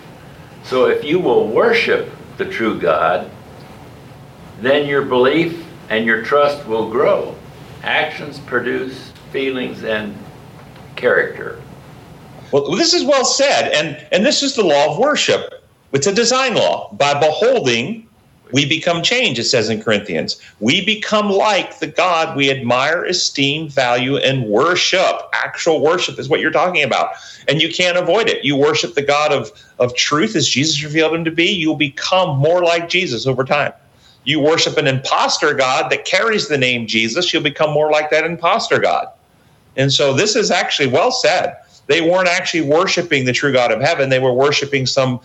[0.64, 3.30] So if you will worship the true God,
[4.60, 7.36] then your belief and your trust will grow.
[7.82, 10.16] Actions produce feelings and
[10.96, 11.60] character.
[12.52, 15.64] Well, this is well said, and, and this is the law of worship.
[15.92, 16.92] It's a design law.
[16.92, 18.06] By beholding,
[18.52, 20.40] we become changed, it says in Corinthians.
[20.60, 25.22] We become like the God we admire, esteem, value, and worship.
[25.32, 27.10] Actual worship is what you're talking about.
[27.48, 28.44] And you can't avoid it.
[28.44, 32.38] You worship the God of, of truth as Jesus revealed him to be, you'll become
[32.38, 33.72] more like Jesus over time.
[34.24, 38.24] You worship an impostor God that carries the name Jesus, you'll become more like that
[38.24, 39.08] impostor God.
[39.76, 41.56] And so this is actually well said.
[41.86, 45.20] They weren't actually worshiping the true God of heaven, they were worshiping some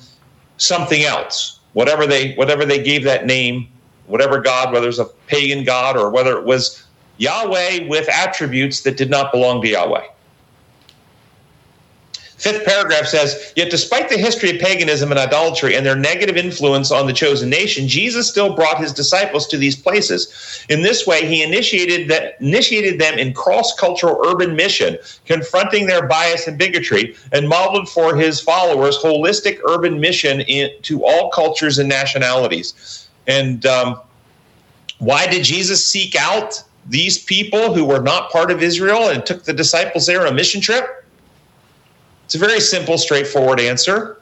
[0.57, 3.67] something else whatever they whatever they gave that name,
[4.07, 6.83] whatever God, whether it's a pagan God or whether it was
[7.17, 10.05] Yahweh with attributes that did not belong to Yahweh.
[12.41, 16.89] Fifth paragraph says, Yet despite the history of paganism and idolatry and their negative influence
[16.89, 20.65] on the chosen nation, Jesus still brought his disciples to these places.
[20.67, 26.07] In this way, he initiated, that, initiated them in cross cultural urban mission, confronting their
[26.07, 31.77] bias and bigotry, and modeled for his followers holistic urban mission in, to all cultures
[31.77, 33.07] and nationalities.
[33.27, 33.99] And um,
[34.97, 39.43] why did Jesus seek out these people who were not part of Israel and took
[39.43, 41.00] the disciples there on a mission trip?
[42.31, 44.21] It's a very simple, straightforward answer.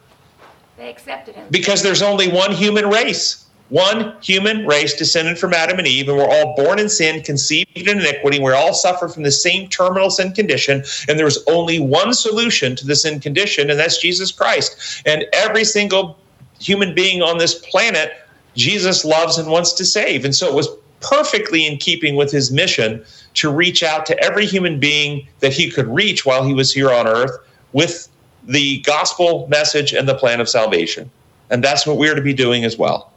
[0.78, 1.45] They accepted him.
[1.52, 3.45] Because there's only one human race.
[3.69, 7.78] One human race descended from Adam and Eve, and we're all born in sin, conceived
[7.78, 8.39] in iniquity.
[8.39, 12.88] We all suffer from the same terminal sin condition, and there's only one solution to
[12.88, 15.04] the sin condition, and that's Jesus Christ.
[15.06, 16.17] And every single
[16.60, 18.13] human being on this planet,
[18.56, 20.26] Jesus loves and wants to save.
[20.26, 20.67] And so it was
[21.02, 25.69] perfectly in keeping with his mission to reach out to every human being that he
[25.69, 27.38] could reach while he was here on earth
[27.74, 28.08] with
[28.46, 31.10] the gospel message and the plan of salvation.
[31.50, 33.12] And that's what we're to be doing as well.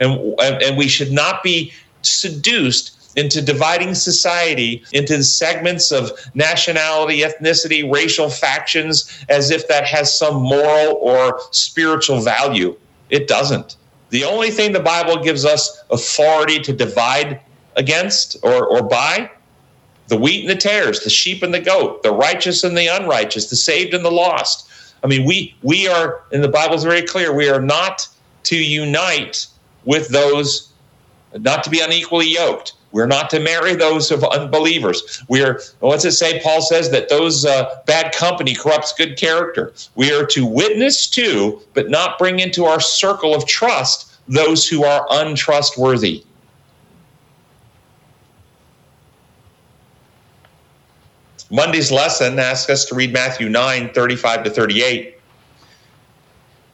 [0.00, 7.90] And, and we should not be seduced into dividing society into segments of nationality, ethnicity,
[7.90, 12.76] racial factions, as if that has some moral or spiritual value.
[13.10, 13.76] It doesn't.
[14.10, 17.40] The only thing the Bible gives us authority to divide
[17.76, 19.30] against or, or by
[20.08, 23.48] the wheat and the tares, the sheep and the goat, the righteous and the unrighteous,
[23.50, 24.68] the saved and the lost.
[25.04, 28.08] I mean, we we are, and the Bible is very clear, we are not
[28.44, 29.46] to unite
[29.84, 30.72] with those,
[31.34, 32.74] not to be unequally yoked.
[32.92, 35.24] We're not to marry those of unbelievers.
[35.28, 36.40] We are, what's it say?
[36.40, 39.72] Paul says that those uh, bad company corrupts good character.
[39.94, 44.84] We are to witness to, but not bring into our circle of trust those who
[44.84, 46.22] are untrustworthy.
[51.50, 55.18] Monday's lesson asks us to read Matthew 9 35 to 38.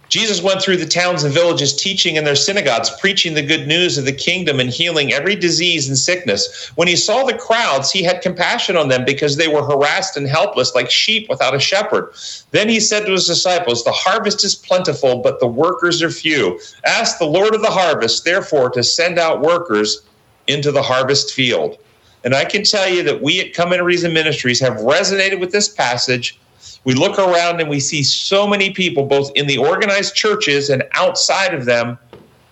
[0.09, 3.99] Jesus went through the towns and villages, teaching in their synagogues, preaching the good news
[3.99, 6.73] of the kingdom and healing every disease and sickness.
[6.77, 10.27] When he saw the crowds, he had compassion on them because they were harassed and
[10.27, 12.15] helpless, like sheep without a shepherd.
[12.53, 16.59] Then he said to his disciples, The harvest is plentiful, but the workers are few.
[16.87, 20.03] Ask the Lord of the harvest, therefore, to send out workers
[20.47, 21.77] into the harvest field.
[22.25, 25.53] And I can tell you that we at Come and Reason Ministries have resonated with
[25.53, 26.39] this passage.
[26.85, 30.85] We look around and we see so many people, both in the organized churches and
[30.93, 31.99] outside of them,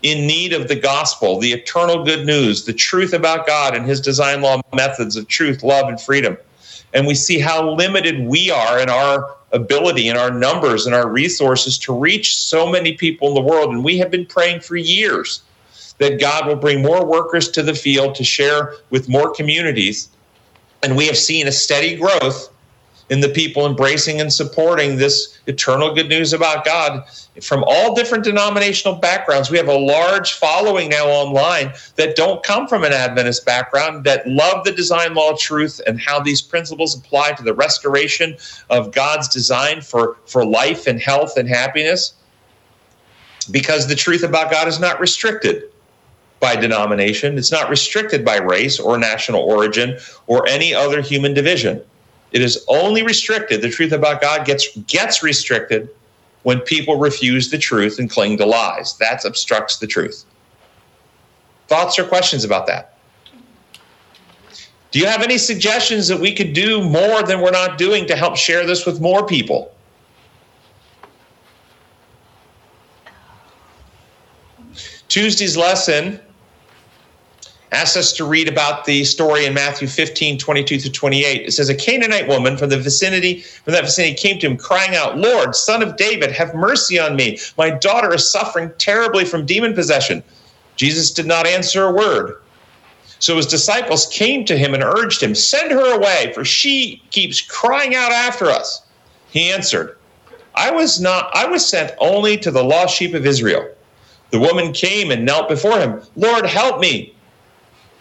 [0.03, 4.01] in need of the gospel, the eternal good news, the truth about God and his
[4.01, 6.37] design law methods of truth, love, and freedom.
[6.93, 11.09] And we see how limited we are in our ability and our numbers and our
[11.09, 13.71] resources to reach so many people in the world.
[13.71, 15.43] And we have been praying for years
[15.99, 20.09] that God will bring more workers to the field to share with more communities.
[20.83, 22.51] And we have seen a steady growth
[23.09, 27.05] in the people embracing and supporting this eternal good news about God
[27.41, 29.49] from all different denominational backgrounds.
[29.49, 34.27] We have a large following now online that don't come from an Adventist background, that
[34.27, 38.37] love the design law truth and how these principles apply to the restoration
[38.71, 42.15] of God's design for, for life and health and happiness.
[43.53, 45.71] Because the truth about God is not restricted
[46.40, 47.38] by denomination.
[47.38, 51.83] It's not restricted by race or national origin or any other human division.
[52.33, 53.62] It is only restricted.
[53.62, 55.88] The truth about God gets gets restricted
[56.42, 58.97] when people refuse the truth and cling to lies.
[58.99, 60.24] That obstructs the truth.
[61.68, 62.97] Thoughts or questions about that?
[64.91, 68.16] Do you have any suggestions that we could do more than we're not doing to
[68.16, 69.74] help share this with more people?
[75.09, 76.20] Tuesday's lesson
[77.73, 81.47] asks us to read about the story in Matthew 15, 22 to 28.
[81.47, 84.95] It says, A Canaanite woman from the vicinity, from that vicinity came to him crying
[84.95, 87.39] out, Lord, son of David, have mercy on me.
[87.59, 90.23] My daughter is suffering terribly from demon possession.
[90.77, 92.37] Jesus did not answer a word.
[93.19, 97.41] So his disciples came to him and urged him, Send her away, for she keeps
[97.41, 98.83] crying out after us.
[99.31, 99.97] He answered,
[100.55, 103.69] I was not I was sent only to the lost sheep of Israel.
[104.31, 106.03] The woman came and knelt before him.
[106.17, 107.14] Lord, help me,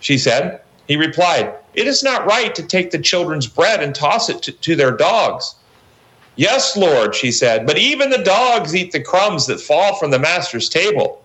[0.05, 0.61] she said.
[0.87, 4.51] He replied, It is not right to take the children's bread and toss it to,
[4.51, 5.55] to their dogs.
[6.35, 10.19] Yes, Lord, she said, but even the dogs eat the crumbs that fall from the
[10.19, 11.23] master's table.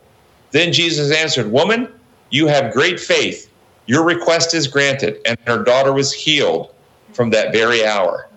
[0.52, 1.92] Then Jesus answered, Woman,
[2.30, 3.50] you have great faith.
[3.84, 5.20] Your request is granted.
[5.26, 6.72] And her daughter was healed
[7.12, 8.28] from that very hour.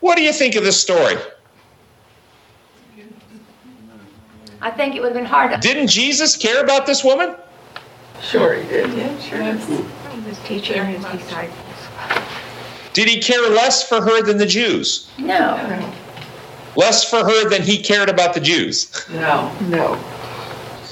[0.00, 1.16] What do you think of this story?
[4.60, 5.58] I think it would have been hard.
[5.60, 7.34] Didn't Jesus care about this woman?
[8.22, 9.22] Sure he did.
[9.22, 9.42] Sure.
[9.42, 11.58] He was teaching his disciples.
[12.92, 15.08] Did he care less for her than the Jews?
[15.68, 15.92] no.
[16.76, 19.04] Less for her than he cared about the Jews?
[19.10, 19.52] No.
[19.68, 19.98] No.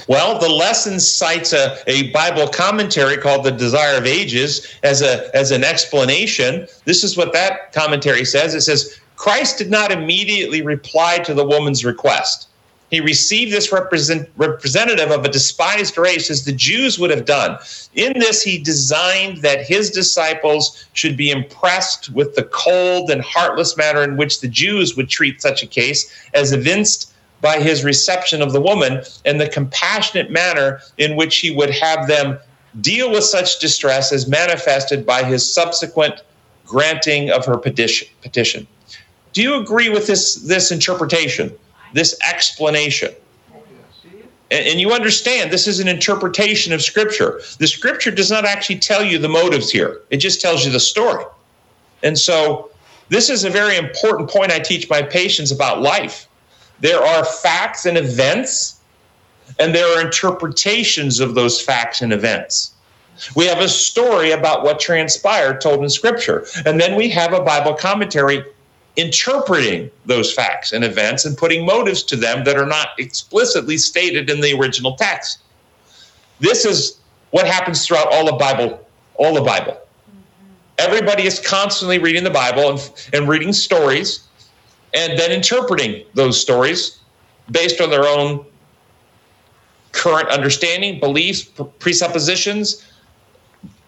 [0.09, 5.33] Well, the lesson cites a, a Bible commentary called The Desire of Ages as, a,
[5.35, 6.67] as an explanation.
[6.85, 11.45] This is what that commentary says it says, Christ did not immediately reply to the
[11.45, 12.47] woman's request.
[12.89, 17.59] He received this represent, representative of a despised race as the Jews would have done.
[17.93, 23.77] In this, he designed that his disciples should be impressed with the cold and heartless
[23.77, 28.41] manner in which the Jews would treat such a case, as evinced by his reception
[28.41, 32.39] of the woman and the compassionate manner in which he would have them
[32.81, 36.21] deal with such distress as manifested by his subsequent
[36.65, 38.67] granting of her petition.
[39.33, 41.55] Do you agree with this, this interpretation,
[41.93, 43.13] this explanation?
[44.51, 47.41] And, and you understand this is an interpretation of Scripture.
[47.59, 50.79] The Scripture does not actually tell you the motives here, it just tells you the
[50.79, 51.25] story.
[52.03, 52.71] And so,
[53.09, 56.27] this is a very important point I teach my patients about life.
[56.79, 58.79] There are facts and events,
[59.57, 62.71] and there are interpretations of those facts and events.
[63.35, 67.41] We have a story about what transpired told in Scripture, and then we have a
[67.41, 68.45] Bible commentary
[68.95, 74.29] interpreting those facts and events and putting motives to them that are not explicitly stated
[74.29, 75.39] in the original text.
[76.39, 76.99] This is
[77.31, 78.85] what happens throughout all of Bible,
[79.15, 79.77] all the Bible.
[80.77, 84.27] Everybody is constantly reading the Bible and, and reading stories
[84.93, 86.99] and then interpreting those stories
[87.51, 88.45] based on their own
[89.91, 91.43] current understanding, beliefs,
[91.79, 92.85] presuppositions,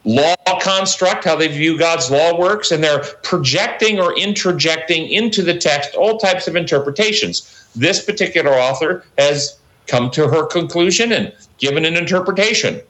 [0.04, 5.58] law construct, how they view God's law works, and they're projecting or interjecting into the
[5.58, 7.70] text all types of interpretations.
[7.76, 12.82] This particular author has come to her conclusion and given an interpretation.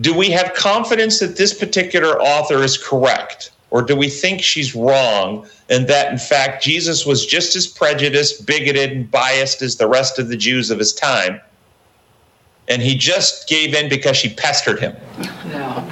[0.00, 3.50] Do we have confidence that this particular author is correct?
[3.70, 8.46] Or do we think she's wrong and that, in fact, Jesus was just as prejudiced,
[8.46, 11.40] bigoted, and biased as the rest of the Jews of his time?
[12.68, 14.96] And he just gave in because she pestered him.
[15.46, 15.84] No.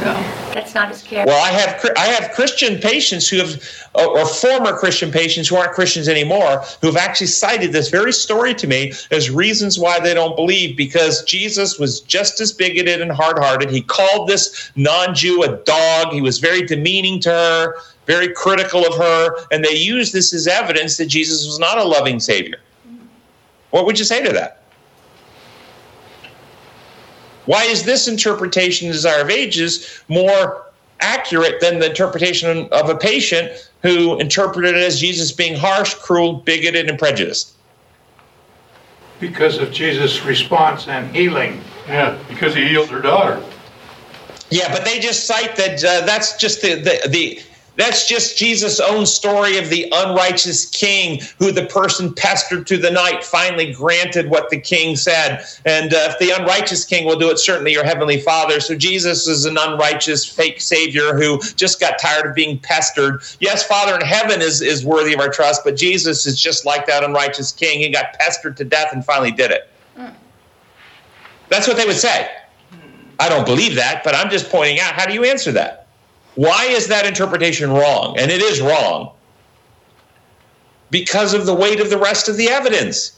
[0.00, 0.12] No.
[0.52, 1.32] That's not his character.
[1.32, 3.62] Well, I have I have Christian patients who have,
[3.94, 8.54] or former Christian patients who aren't Christians anymore, who have actually cited this very story
[8.54, 10.76] to me as reasons why they don't believe.
[10.76, 13.70] Because Jesus was just as bigoted and hard-hearted.
[13.70, 16.12] He called this non-Jew a dog.
[16.12, 17.74] He was very demeaning to her,
[18.06, 21.84] very critical of her, and they used this as evidence that Jesus was not a
[21.84, 22.58] loving Savior.
[23.70, 24.62] What would you say to that?
[27.46, 30.64] Why is this interpretation, Desire of Ages, more
[31.00, 36.34] accurate than the interpretation of a patient who interpreted it as Jesus being harsh, cruel,
[36.34, 37.52] bigoted, and prejudiced?
[39.20, 41.60] Because of Jesus' response and healing.
[41.88, 43.42] Yeah, because he healed her daughter.
[44.50, 47.40] Yeah, but they just cite that uh, that's just the, the, the
[47.76, 52.90] that's just Jesus' own story of the unrighteous king who the person pestered through the
[52.90, 55.44] night finally granted what the king said.
[55.64, 58.60] And uh, if the unrighteous king will do it, certainly your heavenly father.
[58.60, 63.22] So Jesus is an unrighteous fake savior who just got tired of being pestered.
[63.40, 66.86] Yes, Father in heaven is, is worthy of our trust, but Jesus is just like
[66.86, 67.80] that unrighteous king.
[67.80, 69.70] He got pestered to death and finally did it.
[71.48, 72.30] That's what they would say.
[73.18, 75.85] I don't believe that, but I'm just pointing out how do you answer that?
[76.36, 78.18] Why is that interpretation wrong?
[78.18, 79.12] And it is wrong
[80.90, 83.15] because of the weight of the rest of the evidence.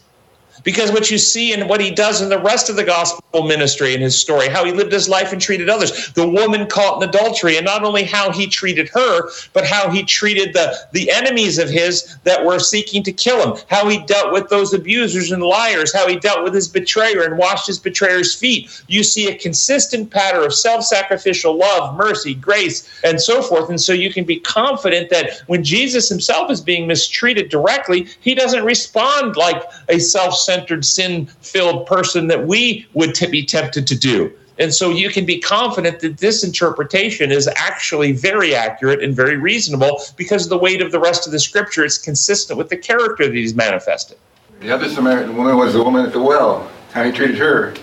[0.65, 3.95] Because what you see and what he does in the rest of the gospel ministry
[3.95, 7.09] and his story, how he lived his life and treated others, the woman caught in
[7.09, 11.59] adultery, and not only how he treated her, but how he treated the, the enemies
[11.59, 15.43] of his that were seeking to kill him, how he dealt with those abusers and
[15.43, 18.83] liars, how he dealt with his betrayer and washed his betrayer's feet.
[18.89, 23.69] You see a consistent pattern of self sacrificial love, mercy, grace, and so forth.
[23.71, 28.35] And so you can be confident that when Jesus himself is being mistreated directly, he
[28.35, 33.87] doesn't respond like a self centered, sin filled person that we would t- be tempted
[33.87, 34.33] to do.
[34.59, 39.37] And so you can be confident that this interpretation is actually very accurate and very
[39.37, 42.79] reasonable because of the weight of the rest of the scripture is consistent with the
[42.79, 44.17] character that he's manifested.
[44.61, 47.75] The other Samaritan woman was the woman at the well, how he treated her.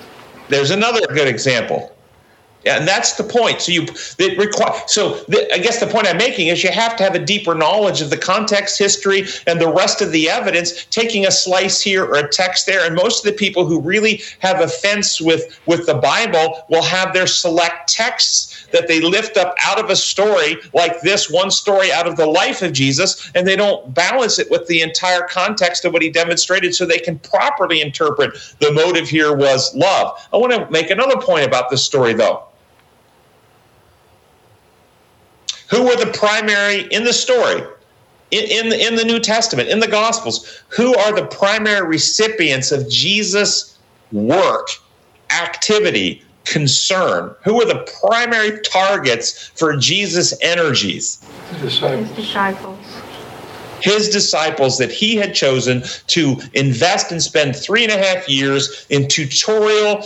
[0.49, 1.94] There's another good example.
[2.65, 3.61] And that's the point.
[3.61, 3.85] So you
[4.17, 4.73] it require.
[4.87, 7.53] So the, I guess the point I'm making is you have to have a deeper
[7.53, 10.85] knowledge of the context, history, and the rest of the evidence.
[10.85, 14.21] Taking a slice here or a text there, and most of the people who really
[14.39, 19.55] have offense with with the Bible will have their select texts that they lift up
[19.61, 23.47] out of a story like this one story out of the life of Jesus, and
[23.47, 27.19] they don't balance it with the entire context of what he demonstrated, so they can
[27.19, 30.19] properly interpret the motive here was love.
[30.33, 32.43] I want to make another point about this story though.
[35.69, 37.61] Who were the primary in the story
[38.31, 42.71] in, in, the, in the New Testament, in the Gospels, who are the primary recipients
[42.71, 43.77] of Jesus'
[44.11, 44.67] work,
[45.29, 47.33] activity, concern?
[47.43, 51.23] Who are the primary targets for Jesus' energies?
[51.51, 51.61] His
[52.11, 52.79] disciples.
[53.81, 58.85] His disciples that he had chosen to invest and spend three and a half years
[58.89, 60.03] in tutorial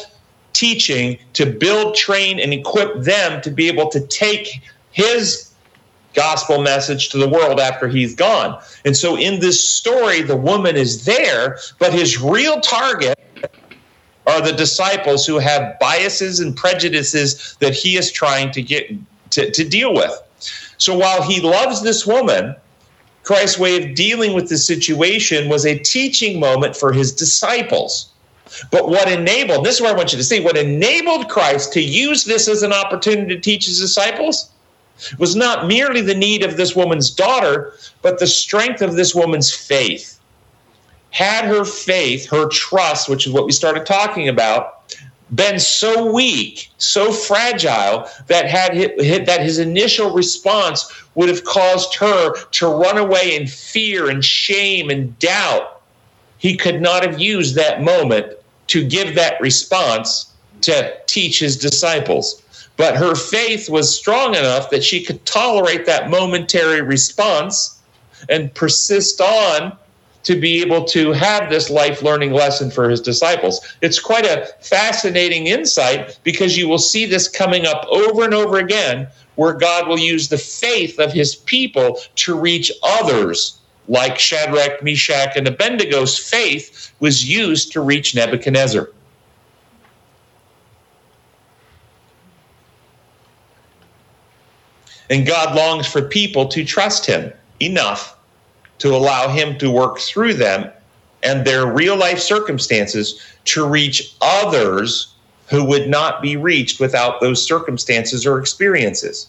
[0.54, 5.49] teaching to build, train, and equip them to be able to take his
[6.14, 8.62] gospel message to the world after he's gone.
[8.86, 13.20] And so in this story, the woman is there, but his real target
[14.28, 18.92] are the disciples who have biases and prejudices that he is trying to get
[19.32, 20.12] to, to deal with.
[20.78, 22.56] So while he loves this woman,
[23.24, 28.12] Christ's way of dealing with the situation was a teaching moment for his disciples.
[28.72, 31.82] But what enabled, this is where I want you to see, what enabled Christ to
[31.82, 34.50] use this as an opportunity to teach his disciples
[35.18, 39.54] was not merely the need of this woman's daughter, but the strength of this woman's
[39.54, 40.20] faith.
[41.12, 44.94] Had her faith, her trust, which is what we started talking about,
[45.34, 48.74] been so weak, so fragile that had
[49.28, 54.90] that his initial response would have caused her to run away in fear and shame
[54.90, 55.82] and doubt,
[56.38, 58.34] he could not have used that moment
[58.68, 60.32] to give that response
[60.62, 62.42] to teach his disciples.
[62.80, 67.78] But her faith was strong enough that she could tolerate that momentary response
[68.30, 69.78] and persist on
[70.24, 73.60] to be able to have this life learning lesson for his disciples.
[73.82, 78.60] It's quite a fascinating insight because you will see this coming up over and over
[78.60, 83.60] again where God will use the faith of his people to reach others,
[83.90, 88.90] like Shadrach, Meshach, and Abednego's faith was used to reach Nebuchadnezzar.
[95.10, 98.16] And God longs for people to trust Him enough
[98.80, 100.72] to allow Him to work through them
[101.24, 105.14] and their real life circumstances to reach others
[105.50, 109.28] who would not be reached without those circumstances or experiences.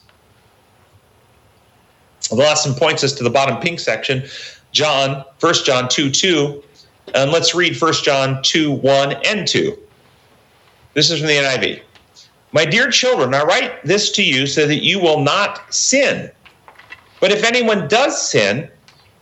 [2.28, 4.24] The lesson points us to the bottom pink section,
[4.72, 6.62] John, 1 John 2 2.
[7.14, 9.76] And let's read 1 John 2 1 and 2.
[10.94, 11.82] This is from the NIV.
[12.52, 16.30] My dear children, I write this to you so that you will not sin.
[17.20, 18.68] But if anyone does sin,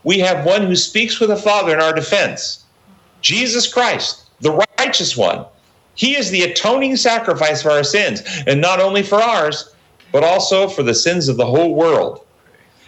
[0.04, 2.64] we have one who speaks with the Father in our defense
[3.20, 5.44] Jesus Christ, the righteous one.
[5.96, 9.74] He is the atoning sacrifice for our sins, and not only for ours,
[10.12, 12.24] but also for the sins of the whole world.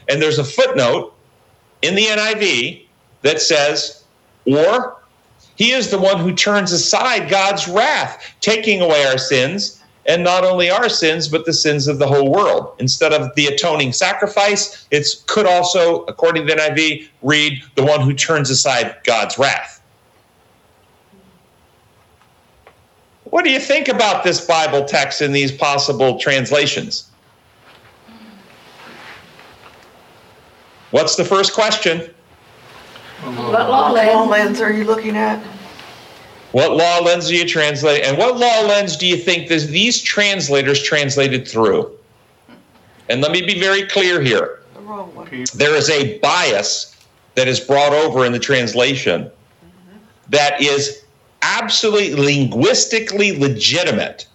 [0.08, 1.12] And there's a footnote
[1.82, 2.86] in the NIV
[3.22, 4.04] that says,
[4.46, 5.02] or
[5.56, 10.44] he is the one who turns aside God's wrath, taking away our sins and not
[10.44, 12.74] only our sins, but the sins of the whole world.
[12.78, 18.00] Instead of the atoning sacrifice, it could also, according to the NIV, read the one
[18.00, 19.82] who turns aside God's wrath.
[23.24, 27.08] What do you think about this Bible text in these possible translations?
[30.90, 32.12] What's the first question?
[33.22, 33.92] What law
[34.24, 35.40] lens are you looking at?
[36.52, 38.04] What law lens do you translate?
[38.04, 41.96] And what law lens do you think this, these translators translated through?
[43.08, 44.60] And let me be very clear here.
[44.74, 45.28] The wrong one.
[45.54, 46.96] There is a bias
[47.34, 49.98] that is brought over in the translation mm-hmm.
[50.30, 51.04] that is
[51.42, 54.26] absolutely linguistically legitimate.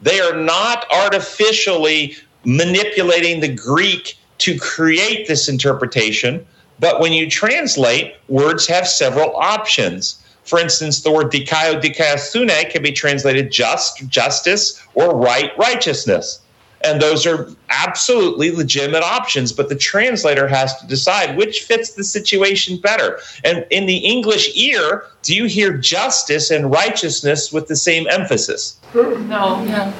[0.00, 6.44] They are not artificially manipulating the Greek to create this interpretation,
[6.78, 10.22] but when you translate, words have several options.
[10.44, 16.40] For instance, the word dikaio dikaiosune can be translated just, justice, or right, righteousness.
[16.82, 22.04] And those are absolutely legitimate options, but the translator has to decide which fits the
[22.04, 23.20] situation better.
[23.44, 28.80] And in the English ear, do you hear justice and righteousness with the same emphasis?
[28.94, 29.14] No.
[29.64, 29.92] No.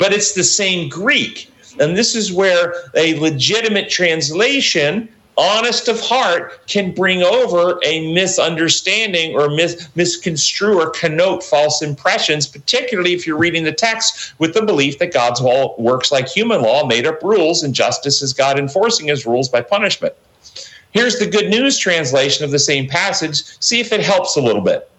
[0.00, 1.48] But it's the same Greek.
[1.78, 5.08] And this is where a legitimate translation
[5.40, 12.46] honest of heart can bring over a misunderstanding or mis- misconstrue or connote false impressions,
[12.46, 16.60] particularly if you're reading the text with the belief that God's law works like human
[16.60, 20.14] law, made up rules, and justice is God enforcing his rules by punishment.
[20.92, 23.42] Here's the good news translation of the same passage.
[23.60, 24.90] See if it helps a little bit.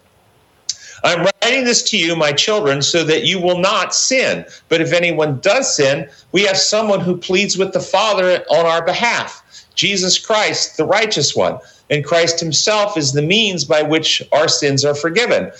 [1.04, 4.46] I'm writing this to you, my children, so that you will not sin.
[4.68, 8.84] But if anyone does sin, we have someone who pleads with the Father on our
[8.84, 9.42] behalf.
[9.74, 11.58] Jesus Christ, the righteous one.
[11.90, 15.50] And Christ himself is the means by which our sins are forgiven.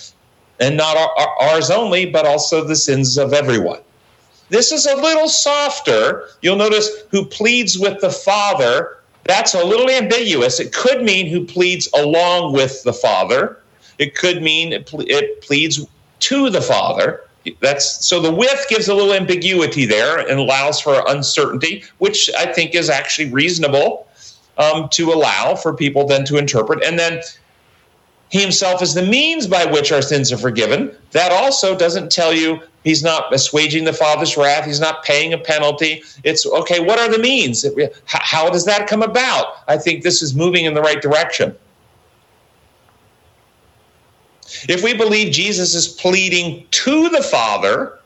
[0.60, 0.96] And not
[1.40, 3.80] ours only, but also the sins of everyone.
[4.48, 6.28] This is a little softer.
[6.42, 8.98] You'll notice who pleads with the Father.
[9.24, 10.60] That's a little ambiguous.
[10.60, 13.58] It could mean who pleads along with the Father.
[14.02, 15.86] It could mean it, it pleads
[16.20, 17.22] to the Father.
[17.60, 22.52] That's so the with gives a little ambiguity there and allows for uncertainty, which I
[22.52, 24.08] think is actually reasonable
[24.58, 26.82] um, to allow for people then to interpret.
[26.84, 27.22] And then
[28.30, 30.96] he himself is the means by which our sins are forgiven.
[31.12, 34.64] That also doesn't tell you he's not assuaging the Father's wrath.
[34.66, 36.02] He's not paying a penalty.
[36.24, 37.64] It's okay, what are the means?
[38.06, 39.58] How does that come about?
[39.68, 41.54] I think this is moving in the right direction.
[44.68, 47.98] If we believe Jesus is pleading to the Father,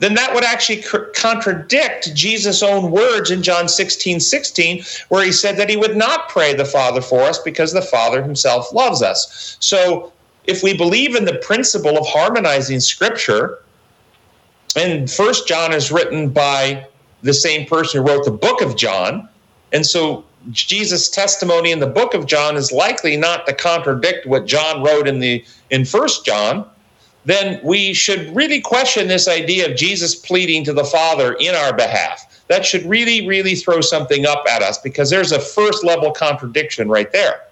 [0.00, 0.82] then that would actually
[1.14, 6.28] contradict Jesus' own words in John 16 16, where he said that he would not
[6.28, 9.56] pray the Father for us because the Father himself loves us.
[9.60, 10.12] So,
[10.44, 13.58] if we believe in the principle of harmonizing Scripture,
[14.76, 16.86] and First John is written by
[17.22, 19.28] the same person who wrote the book of John,
[19.72, 24.46] and so Jesus' testimony in the book of John is likely not to contradict what
[24.46, 26.68] John wrote in the in First John,
[27.24, 31.74] then we should really question this idea of Jesus pleading to the Father in our
[31.74, 32.42] behalf.
[32.48, 36.88] That should really, really throw something up at us because there's a first level contradiction
[36.88, 37.42] right there.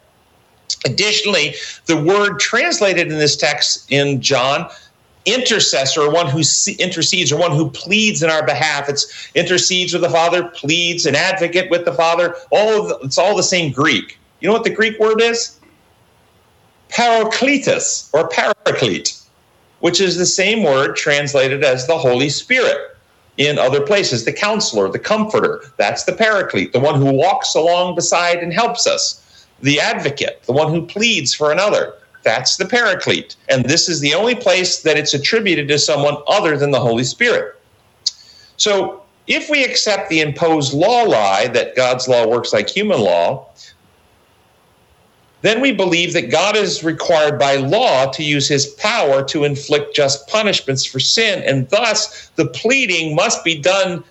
[0.87, 1.55] Additionally,
[1.87, 4.71] the word translated in this text in John
[5.27, 6.43] intercessor, one who
[6.79, 8.89] intercedes, or one who pleads in our behalf.
[8.89, 12.37] It's intercedes with the Father, pleads, an advocate with the Father.
[12.51, 14.19] All the, it's all the same Greek.
[14.41, 15.59] You know what the Greek word is?
[16.89, 19.21] Parakletos or paraclete,
[19.81, 22.97] which is the same word translated as the Holy Spirit
[23.37, 24.25] in other places.
[24.25, 28.87] The counselor, the comforter, that's the paraclete, the one who walks along beside and helps
[28.87, 29.47] us.
[29.63, 31.95] The advocate, the one who pleads for another.
[32.27, 33.37] That's the paraclete.
[33.49, 37.05] And this is the only place that it's attributed to someone other than the Holy
[37.05, 37.55] Spirit.
[38.57, 43.47] So if we accept the imposed law lie that God's law works like human law,
[45.43, 49.95] then we believe that God is required by law to use his power to inflict
[49.95, 54.03] just punishments for sin, and thus the pleading must be done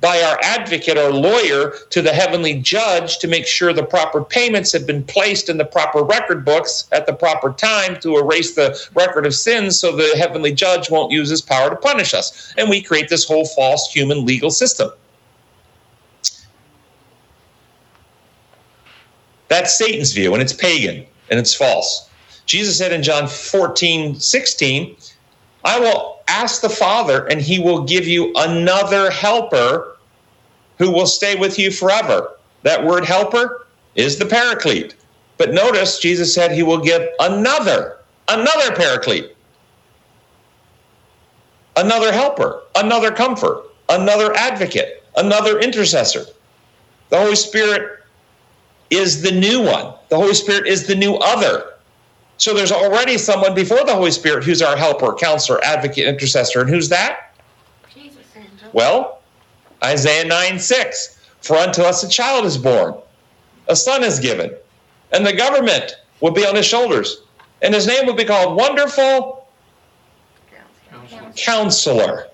[0.00, 4.72] by our advocate or lawyer to the heavenly judge to make sure the proper payments
[4.72, 8.78] have been placed in the proper record books at the proper time to erase the
[8.94, 12.52] record of sins so the heavenly judge won't use his power to punish us.
[12.58, 14.90] And we create this whole false human legal system.
[19.48, 22.10] That's Satan's view, and it's pagan and it's false.
[22.46, 24.96] Jesus said in John 14, 16,
[25.64, 29.96] I will ask the Father, and he will give you another helper
[30.78, 32.36] who will stay with you forever.
[32.62, 34.94] That word helper is the paraclete.
[35.36, 37.98] But notice Jesus said he will give another,
[38.28, 39.34] another paraclete,
[41.76, 46.24] another helper, another comfort, another advocate, another intercessor.
[47.10, 48.00] The Holy Spirit
[48.90, 49.94] is the new one.
[50.08, 51.73] The Holy Spirit is the new other.
[52.36, 56.60] So there's already someone before the Holy Spirit who's our helper, counselor, advocate, intercessor.
[56.60, 57.34] And who's that?
[57.94, 58.18] Jesus.
[58.72, 59.20] Well,
[59.82, 61.20] Isaiah 9 6.
[61.40, 62.94] For unto us a child is born,
[63.68, 64.54] a son is given,
[65.12, 67.20] and the government will be on his shoulders.
[67.62, 69.46] And his name will be called Wonderful
[70.90, 71.32] Counselor.
[71.36, 72.28] counselor.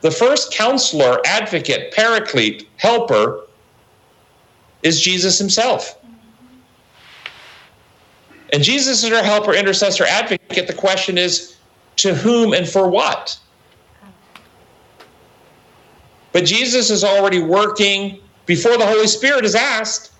[0.00, 3.46] The first counselor, advocate, paraclete, helper
[4.82, 5.99] is Jesus himself.
[8.52, 10.66] And Jesus is our helper, intercessor, advocate.
[10.66, 11.56] The question is
[11.96, 13.38] to whom and for what?
[16.32, 20.12] But Jesus is already working before the Holy Spirit is asked.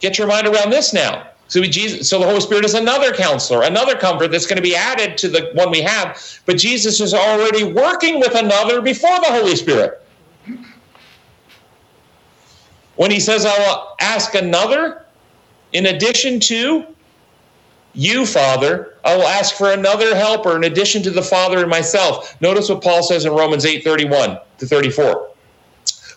[0.00, 1.28] Get your mind around this now.
[1.48, 4.74] So, Jesus, so the Holy Spirit is another counselor, another comfort that's going to be
[4.74, 6.40] added to the one we have.
[6.44, 10.02] But Jesus is already working with another before the Holy Spirit.
[12.96, 15.04] When he says, I will ask another
[15.72, 16.86] in addition to
[17.96, 22.40] you, Father, I will ask for another helper in addition to the Father and myself.
[22.40, 25.30] Notice what Paul says in Romans 8 31 to 34.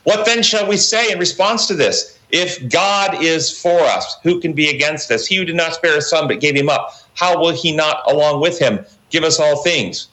[0.03, 2.17] What then shall we say in response to this?
[2.31, 5.25] If God is for us, who can be against us?
[5.25, 8.01] He who did not spare his son but gave him up, how will he not,
[8.09, 10.07] along with him, give us all things?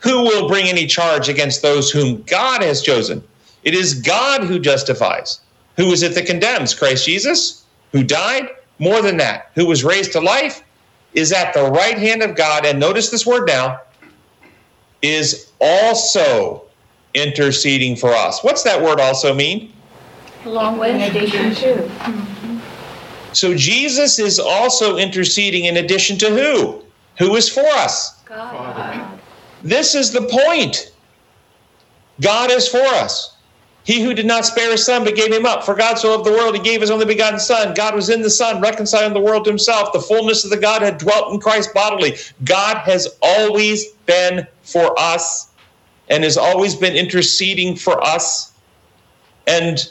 [0.00, 3.22] Who will bring any charge against those whom God has chosen?
[3.62, 5.40] It is God who justifies.
[5.76, 6.74] Who is it that condemns?
[6.74, 8.48] Christ Jesus, who died?
[8.78, 10.62] More than that, who was raised to life,
[11.12, 12.66] is at the right hand of God.
[12.66, 13.80] And notice this word now
[15.02, 16.64] is also
[17.14, 18.42] interceding for us.
[18.42, 19.72] What's that word also mean?
[20.44, 20.94] Along with.
[20.94, 21.82] In addition to.
[21.82, 22.58] Mm-hmm.
[23.32, 26.82] So Jesus is also interceding in addition to who?
[27.18, 28.20] Who is for us?
[28.24, 29.18] God.
[29.62, 30.92] This is the point.
[32.20, 33.33] God is for us.
[33.84, 35.62] He who did not spare his son but gave him up.
[35.62, 37.74] For God so loved the world, he gave his only begotten Son.
[37.74, 39.92] God was in the Son, reconciling the world to himself.
[39.92, 42.16] The fullness of the Godhead dwelt in Christ bodily.
[42.44, 45.50] God has always been for us
[46.08, 48.52] and has always been interceding for us
[49.46, 49.86] and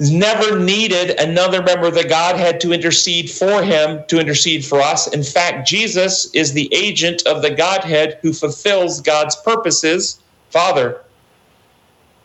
[0.00, 5.06] never needed another member of the Godhead to intercede for him, to intercede for us.
[5.08, 10.20] In fact, Jesus is the agent of the Godhead who fulfills God's purposes.
[10.50, 11.02] Father,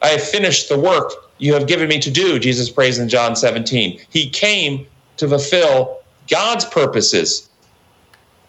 [0.01, 3.35] I have finished the work you have given me to do, Jesus prays in John
[3.35, 3.99] 17.
[4.09, 4.87] He came
[5.17, 7.49] to fulfill God's purposes,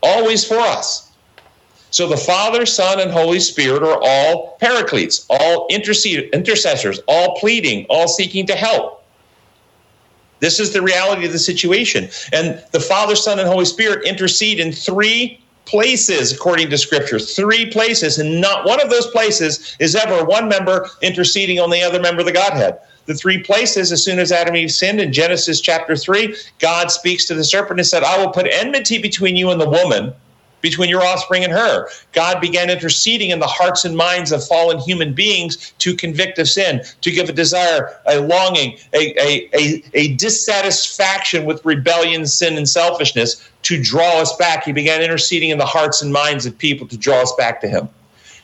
[0.03, 1.11] always for us.
[1.91, 8.09] So the Father, Son, and Holy Spirit are all paracletes, all intercessors, all pleading, all
[8.09, 9.05] seeking to help.
[10.41, 12.09] This is the reality of the situation.
[12.33, 17.19] And the Father, Son, and Holy Spirit intercede in three places, according to Scripture.
[17.19, 18.19] Three places.
[18.19, 22.21] And not one of those places is ever one member interceding on the other member
[22.21, 22.79] of the Godhead.
[23.07, 26.91] The three places, as soon as Adam and Eve sinned in Genesis chapter 3, God
[26.91, 30.13] speaks to the serpent and said, I will put enmity between you and the woman
[30.61, 31.89] between your offspring and her.
[32.13, 36.49] God began interceding in the hearts and minds of fallen human beings to convict of
[36.49, 42.57] sin, to give a desire, a longing, a, a, a, a, dissatisfaction with rebellion, sin,
[42.57, 44.65] and selfishness to draw us back.
[44.65, 47.69] He began interceding in the hearts and minds of people to draw us back to
[47.69, 47.87] Him.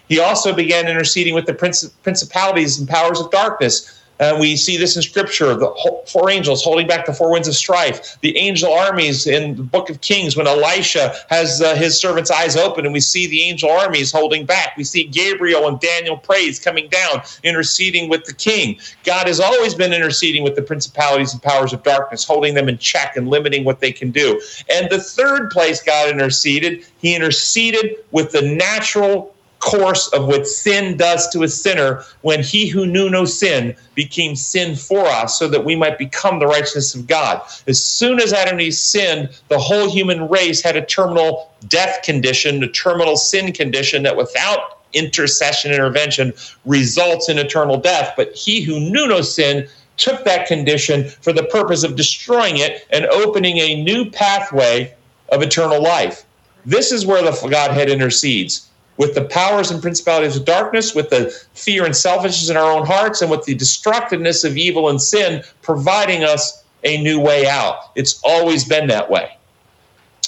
[0.07, 4.97] He also began interceding with the principalities and powers of darkness uh, we see this
[4.97, 9.27] in Scripture the four angels holding back the four winds of strife, the angel armies
[9.27, 13.01] in the book of Kings when Elisha has uh, his servant's eyes open and we
[13.01, 14.77] see the angel armies holding back.
[14.77, 18.79] We see Gabriel and Daniel praise coming down, interceding with the king.
[19.05, 22.79] God has always been interceding with the principalities and powers of darkness, holding them in
[22.79, 24.41] check and limiting what they can do.
[24.71, 29.34] And the third place God interceded, he interceded with the natural
[29.65, 34.37] course of what sin does to a sinner when he who knew no sin became
[34.37, 37.41] sin for us so that we might become the righteousness of God.
[37.67, 42.03] As soon as Adam and Eve sinned, the whole human race had a terminal death
[42.03, 46.35] condition, a terminal sin condition that without intercession intervention
[46.67, 48.13] results in eternal death.
[48.17, 52.87] But he who knew no sin took that condition for the purpose of destroying it
[52.91, 54.95] and opening a new pathway
[55.31, 56.27] of eternal life.
[56.67, 61.31] This is where the Godhead intercedes with the powers and principalities of darkness, with the
[61.55, 65.43] fear and selfishness in our own hearts, and with the destructiveness of evil and sin,
[65.63, 67.91] providing us a new way out.
[67.97, 69.37] It's always been that way.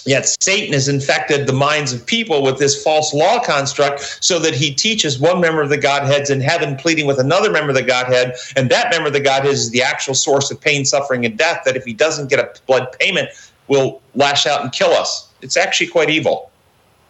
[0.07, 4.55] Yet Satan has infected the minds of people with this false law construct so that
[4.55, 7.83] he teaches one member of the Godhead's in heaven pleading with another member of the
[7.83, 11.37] Godhead, and that member of the Godhead is the actual source of pain, suffering, and
[11.37, 13.31] death, that if he doesn't get a blood payment,
[13.67, 15.29] will lash out and kill us.
[15.43, 16.53] It's actually quite evil,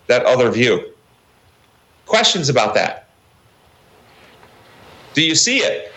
[0.07, 0.91] that other view.
[2.07, 3.09] Questions about that?
[5.15, 5.93] Do you see it?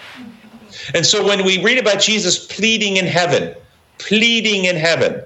[0.94, 3.56] And so when we read about Jesus pleading in heaven,
[3.98, 5.24] pleading in heaven,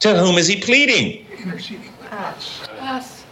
[0.00, 1.26] to whom is he pleading?
[2.10, 2.68] Us.
[2.80, 3.24] Us.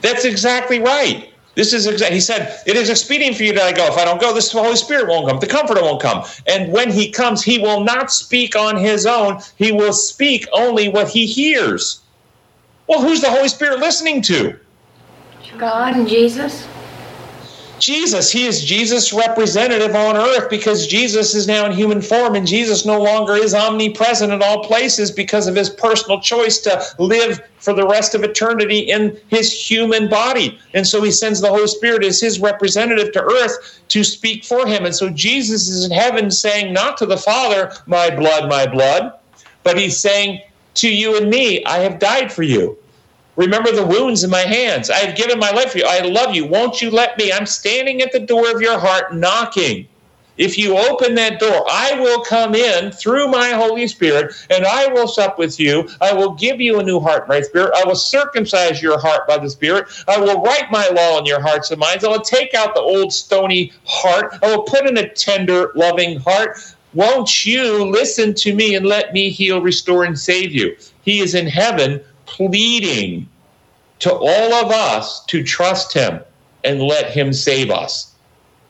[0.00, 1.28] That's exactly right.
[1.54, 3.86] This is exactly, he said, it is expedient for you that I go.
[3.86, 5.38] If I don't go, this Holy Spirit won't come.
[5.38, 6.24] The Comforter won't come.
[6.46, 9.40] And when he comes, he will not speak on his own.
[9.56, 12.01] He will speak only what he hears.
[12.88, 14.58] Well, who's the Holy Spirit listening to?
[15.58, 16.66] God and Jesus.
[17.78, 18.30] Jesus.
[18.30, 22.86] He is Jesus' representative on earth because Jesus is now in human form and Jesus
[22.86, 27.72] no longer is omnipresent in all places because of his personal choice to live for
[27.72, 30.58] the rest of eternity in his human body.
[30.74, 34.64] And so he sends the Holy Spirit as his representative to earth to speak for
[34.64, 34.84] him.
[34.84, 39.12] And so Jesus is in heaven saying, not to the Father, my blood, my blood,
[39.64, 40.40] but he's saying
[40.74, 42.78] to you and me, I have died for you.
[43.36, 44.90] Remember the wounds in my hands.
[44.90, 45.86] I have given my life for you.
[45.86, 46.46] I love you.
[46.46, 47.32] Won't you let me?
[47.32, 49.88] I'm standing at the door of your heart knocking.
[50.38, 54.88] If you open that door, I will come in through my Holy Spirit and I
[54.88, 55.88] will sup with you.
[56.00, 57.72] I will give you a new heart by Spirit.
[57.76, 59.88] I will circumcise your heart by the Spirit.
[60.08, 62.02] I will write my law in your hearts and minds.
[62.02, 64.38] I will take out the old stony heart.
[64.42, 66.58] I will put in a tender, loving heart.
[66.94, 70.76] Won't you listen to me and let me heal, restore, and save you?
[71.02, 73.28] He is in heaven pleading
[74.00, 76.20] to all of us to trust him
[76.64, 78.12] and let him save us.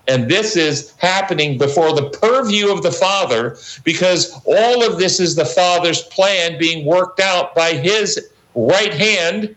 [0.09, 5.35] And this is happening before the purview of the Father because all of this is
[5.35, 9.55] the Father's plan being worked out by his right hand,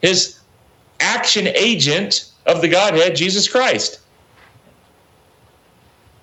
[0.00, 0.38] his
[1.00, 4.00] action agent of the Godhead, Jesus Christ.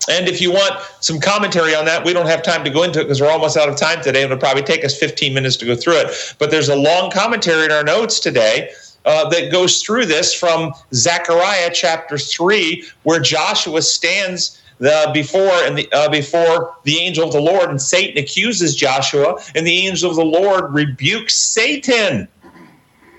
[0.07, 2.99] And if you want some commentary on that, we don't have time to go into
[2.99, 4.23] it because we're almost out of time today.
[4.23, 6.35] It'll probably take us 15 minutes to go through it.
[6.37, 8.71] But there's a long commentary in our notes today
[9.05, 15.77] uh, that goes through this from Zechariah chapter 3, where Joshua stands the, before and
[15.77, 20.09] the, uh, before the angel of the Lord, and Satan accuses Joshua, and the angel
[20.09, 22.27] of the Lord rebukes Satan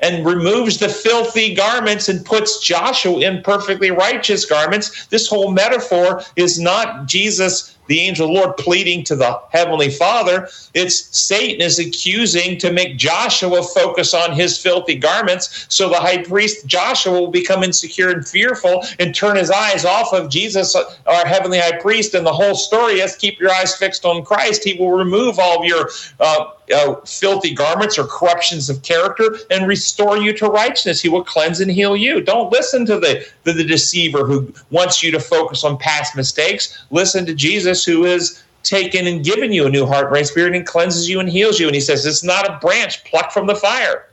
[0.01, 5.07] and removes the filthy garments and puts Joshua in perfectly righteous garments.
[5.07, 9.91] This whole metaphor is not Jesus the angel of the Lord pleading to the heavenly
[9.91, 10.49] Father.
[10.74, 16.22] It's Satan is accusing to make Joshua focus on his filthy garments, so the high
[16.22, 21.26] priest Joshua will become insecure and fearful and turn his eyes off of Jesus, our
[21.26, 22.14] heavenly high priest.
[22.14, 24.64] And the whole story is keep your eyes fixed on Christ.
[24.64, 29.68] He will remove all of your uh, uh, filthy garments or corruptions of character and
[29.68, 31.01] restore you to righteousness.
[31.01, 32.20] He will cleanse and heal you.
[32.20, 36.84] Don't listen to the, the, the deceiver who wants you to focus on past mistakes.
[36.91, 40.66] Listen to Jesus who is taken and given you a new heart, right spirit, and
[40.66, 41.66] cleanses you and heals you.
[41.66, 44.09] And he says, it's not a branch plucked from the fire.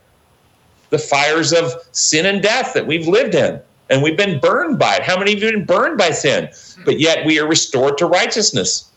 [0.90, 3.60] The fires of sin and death that we've lived in.
[3.90, 5.02] And we've been burned by it.
[5.02, 6.48] How many of you have been burned by sin?
[6.84, 8.90] But yet we are restored to righteousness.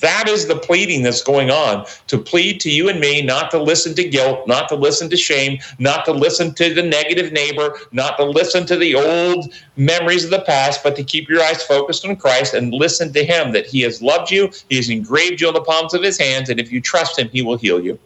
[0.00, 3.62] That is the pleading that's going on to plead to you and me not to
[3.62, 7.76] listen to guilt, not to listen to shame, not to listen to the negative neighbor,
[7.92, 11.62] not to listen to the old memories of the past, but to keep your eyes
[11.62, 15.40] focused on Christ and listen to Him that He has loved you, He has engraved
[15.40, 17.82] you on the palms of His hands, and if you trust Him, He will heal
[17.82, 17.98] you.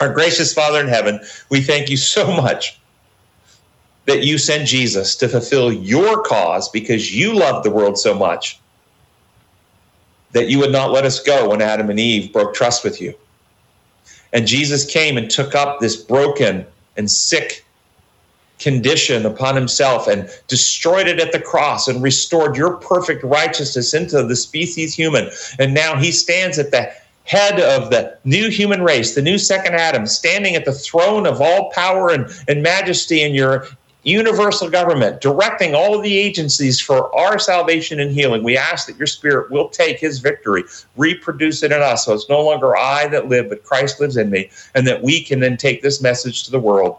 [0.00, 1.20] Our gracious Father in heaven,
[1.50, 2.80] we thank you so much
[4.06, 8.58] that you sent Jesus to fulfill your cause because you loved the world so much
[10.32, 13.14] that you would not let us go when Adam and Eve broke trust with you.
[14.32, 16.66] And Jesus came and took up this broken
[16.96, 17.64] and sick
[18.58, 24.22] condition upon himself and destroyed it at the cross and restored your perfect righteousness into
[24.24, 25.30] the species human.
[25.58, 26.92] And now he stands at the
[27.24, 31.40] head of the new human race, the new second Adam, standing at the throne of
[31.40, 33.68] all power and, and majesty in your
[34.08, 38.42] universal government, directing all of the agencies for our salvation and healing.
[38.42, 40.64] We ask that your spirit will take his victory,
[40.96, 42.06] reproduce it in us.
[42.06, 45.22] So it's no longer I that live, but Christ lives in me, and that we
[45.22, 46.96] can then take this message to the world,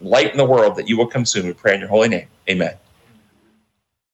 [0.00, 1.46] lighten the world that you will consume.
[1.46, 2.26] We pray in your holy name.
[2.50, 2.74] Amen.